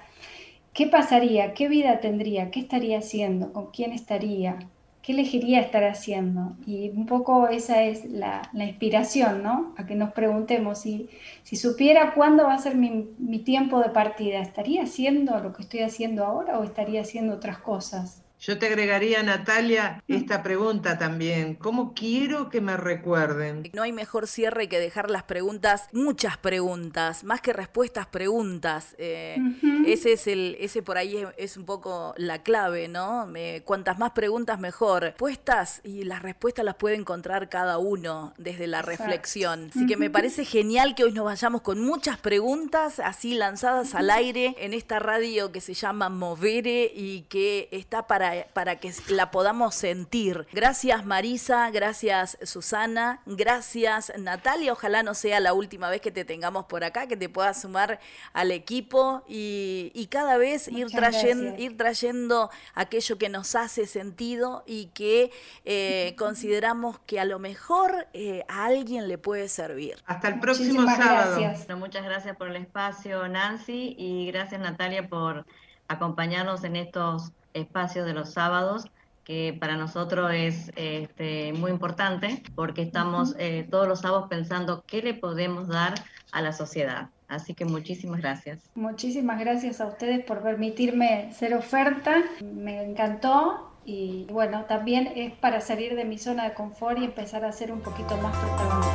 ¿qué 0.72 0.86
pasaría? 0.86 1.54
¿Qué 1.54 1.68
vida 1.68 2.00
tendría? 2.00 2.50
¿Qué 2.50 2.60
estaría 2.60 2.98
haciendo? 2.98 3.52
¿Con 3.52 3.70
quién 3.70 3.92
estaría? 3.92 4.58
¿Qué 5.04 5.12
elegiría 5.12 5.60
estar 5.60 5.84
haciendo? 5.84 6.56
Y 6.66 6.88
un 6.88 7.04
poco 7.04 7.48
esa 7.48 7.82
es 7.82 8.06
la, 8.06 8.50
inspiración, 8.54 9.42
¿no? 9.42 9.74
A 9.76 9.84
que 9.84 9.94
nos 9.96 10.12
preguntemos 10.14 10.80
si, 10.80 11.10
si 11.42 11.56
supiera 11.56 12.14
cuándo 12.14 12.44
va 12.44 12.54
a 12.54 12.58
ser 12.58 12.74
mi, 12.74 13.10
mi 13.18 13.38
tiempo 13.40 13.80
de 13.80 13.90
partida, 13.90 14.40
¿estaría 14.40 14.84
haciendo 14.84 15.38
lo 15.40 15.52
que 15.52 15.62
estoy 15.62 15.80
haciendo 15.80 16.24
ahora 16.24 16.58
o 16.58 16.64
estaría 16.64 17.02
haciendo 17.02 17.34
otras 17.34 17.58
cosas? 17.58 18.23
Yo 18.46 18.58
te 18.58 18.66
agregaría, 18.66 19.22
Natalia, 19.22 20.02
esta 20.06 20.42
pregunta 20.42 20.98
también. 20.98 21.54
¿Cómo 21.54 21.94
quiero 21.94 22.50
que 22.50 22.60
me 22.60 22.76
recuerden? 22.76 23.70
No 23.72 23.84
hay 23.84 23.92
mejor 23.92 24.26
cierre 24.26 24.68
que 24.68 24.78
dejar 24.78 25.10
las 25.10 25.22
preguntas, 25.22 25.88
muchas 25.92 26.36
preguntas, 26.36 27.24
más 27.24 27.40
que 27.40 27.54
respuestas, 27.54 28.06
preguntas. 28.06 28.96
Eh, 28.98 29.38
ese 29.86 30.12
es 30.12 30.26
el, 30.26 30.58
ese 30.60 30.82
por 30.82 30.98
ahí 30.98 31.24
es, 31.38 31.56
un 31.56 31.64
poco 31.64 32.12
la 32.18 32.42
clave, 32.42 32.86
¿no? 32.86 33.26
cuantas 33.64 33.98
más 33.98 34.10
preguntas, 34.10 34.60
mejor. 34.60 35.04
Respuestas 35.04 35.80
y 35.82 36.04
las 36.04 36.20
respuestas 36.20 36.66
las 36.66 36.74
puede 36.74 36.96
encontrar 36.96 37.48
cada 37.48 37.78
uno 37.78 38.34
desde 38.36 38.66
la 38.66 38.82
reflexión. 38.82 39.70
Así 39.70 39.86
que 39.86 39.96
me 39.96 40.10
parece 40.10 40.44
genial 40.44 40.94
que 40.94 41.04
hoy 41.04 41.12
nos 41.12 41.24
vayamos 41.24 41.62
con 41.62 41.80
muchas 41.80 42.18
preguntas 42.18 43.00
así 43.00 43.36
lanzadas 43.36 43.94
al 43.94 44.10
aire 44.10 44.54
en 44.58 44.74
esta 44.74 44.98
radio 44.98 45.50
que 45.50 45.62
se 45.62 45.72
llama 45.72 46.10
Movere 46.10 46.92
y 46.94 47.22
que 47.30 47.70
está 47.72 48.06
para 48.06 48.33
para, 48.52 48.76
que 48.76 48.92
la 49.08 49.30
podamos 49.30 49.74
sentir. 49.74 50.46
Gracias 50.52 51.04
Marisa, 51.04 51.70
gracias 51.70 52.38
Susana, 52.42 53.20
gracias 53.26 54.12
Natalia. 54.18 54.72
Ojalá 54.72 55.02
no 55.02 55.14
sea 55.14 55.40
la 55.40 55.52
última 55.52 55.90
vez 55.90 56.00
que 56.00 56.10
te 56.10 56.24
tengamos 56.24 56.66
por 56.66 56.84
acá, 56.84 57.06
que 57.06 57.16
te 57.16 57.28
puedas 57.28 57.60
sumar 57.60 58.00
al 58.32 58.50
equipo 58.50 59.24
y, 59.28 60.08
cada 60.10 60.36
vez 60.38 60.68
ir 60.68 60.88
trayendo, 60.90 61.56
ir 61.58 61.76
trayendo 61.76 62.50
aquello 62.74 63.18
que 63.18 63.28
nos 63.28 63.56
hace 63.56 63.86
sentido 63.86 64.62
y 64.66 64.86
que 64.86 65.32
eh, 65.64 66.14
consideramos 66.18 66.98
que 67.00 67.18
a 67.18 67.24
lo 67.24 67.38
mejor 67.38 68.06
eh, 68.12 68.44
a 68.48 68.66
alguien 68.66 69.08
le 69.08 69.18
puede 69.18 69.48
servir. 69.48 69.96
Hasta 70.06 70.28
el 70.28 70.40
próximo 70.40 70.82
sábado. 70.94 71.40
muchas 71.76 72.04
gracias 72.04 72.36
por 72.36 72.48
el 72.48 72.56
espacio, 72.56 73.26
Nancy, 73.28 73.94
y 73.98 74.26
gracias 74.30 74.60
Natalia 74.60 75.08
por 75.08 75.46
acompañarnos 75.88 76.64
en 76.64 76.76
estos 76.76 77.32
espacio 77.54 78.04
de 78.04 78.12
los 78.12 78.32
sábados 78.32 78.86
que 79.24 79.56
para 79.58 79.76
nosotros 79.76 80.30
es 80.34 80.70
este, 80.76 81.52
muy 81.54 81.70
importante 81.70 82.42
porque 82.54 82.82
estamos 82.82 83.34
eh, 83.38 83.66
todos 83.70 83.88
los 83.88 84.00
sábados 84.00 84.26
pensando 84.28 84.84
qué 84.86 85.02
le 85.02 85.14
podemos 85.14 85.68
dar 85.68 85.94
a 86.32 86.42
la 86.42 86.52
sociedad. 86.52 87.08
Así 87.26 87.54
que 87.54 87.64
muchísimas 87.64 88.20
gracias. 88.20 88.70
Muchísimas 88.74 89.40
gracias 89.40 89.80
a 89.80 89.86
ustedes 89.86 90.24
por 90.24 90.42
permitirme 90.42 91.32
ser 91.32 91.54
oferta. 91.54 92.22
Me 92.42 92.84
encantó 92.84 93.70
y 93.86 94.26
bueno, 94.30 94.64
también 94.66 95.10
es 95.16 95.32
para 95.32 95.60
salir 95.60 95.94
de 95.94 96.04
mi 96.04 96.18
zona 96.18 96.44
de 96.44 96.54
confort 96.54 96.98
y 96.98 97.04
empezar 97.04 97.44
a 97.44 97.52
ser 97.52 97.72
un 97.72 97.80
poquito 97.80 98.16
más 98.18 98.36
protagonista. 98.36 98.93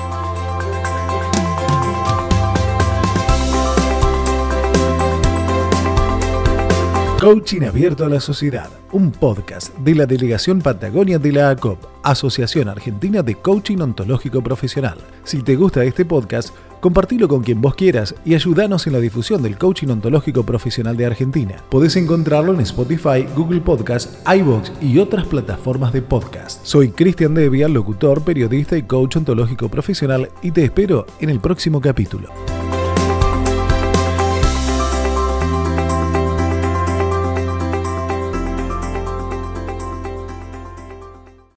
Coaching 7.20 7.64
Abierto 7.64 8.06
a 8.06 8.10
la 8.10 8.22
Sociedad, 8.22 8.70
un 8.94 9.12
podcast 9.12 9.78
de 9.80 9.94
la 9.94 10.06
Delegación 10.06 10.62
Patagonia 10.62 11.20
de 11.20 11.34
la 11.34 11.50
ACOP, 11.50 11.78
Asociación 12.02 12.70
Argentina 12.70 13.22
de 13.22 13.36
Coaching 13.36 13.80
Ontológico 13.80 14.42
Profesional. 14.42 14.98
Si 15.26 15.44
te 15.44 15.58
gusta 15.58 15.84
este 15.84 16.06
podcast, 16.06 16.56
compartilo 16.80 17.28
con 17.28 17.44
quien 17.44 17.60
vos 17.60 17.76
quieras 17.76 18.16
y 18.24 18.36
ayúdanos 18.36 18.88
en 18.88 18.94
la 18.94 19.02
difusión 19.02 19.44
del 19.44 19.58
coaching 19.58 19.90
ontológico 19.90 20.46
profesional 20.46 20.96
de 20.96 21.08
Argentina. 21.08 21.58
Podés 21.70 21.98
encontrarlo 21.98 22.54
en 22.54 22.62
Spotify, 22.62 23.26
Google 23.36 23.60
Podcast, 23.60 24.26
iBox 24.26 24.72
y 24.82 24.98
otras 25.00 25.26
plataformas 25.26 25.92
de 25.92 26.02
podcast. 26.02 26.66
Soy 26.66 26.92
Cristian 26.92 27.34
Devia, 27.34 27.68
locutor, 27.68 28.24
periodista 28.24 28.78
y 28.78 28.84
coach 28.84 29.18
ontológico 29.18 29.68
profesional 29.68 30.30
y 30.42 30.52
te 30.52 30.64
espero 30.64 31.06
en 31.20 31.30
el 31.30 31.42
próximo 31.42 31.82
capítulo. 31.82 32.30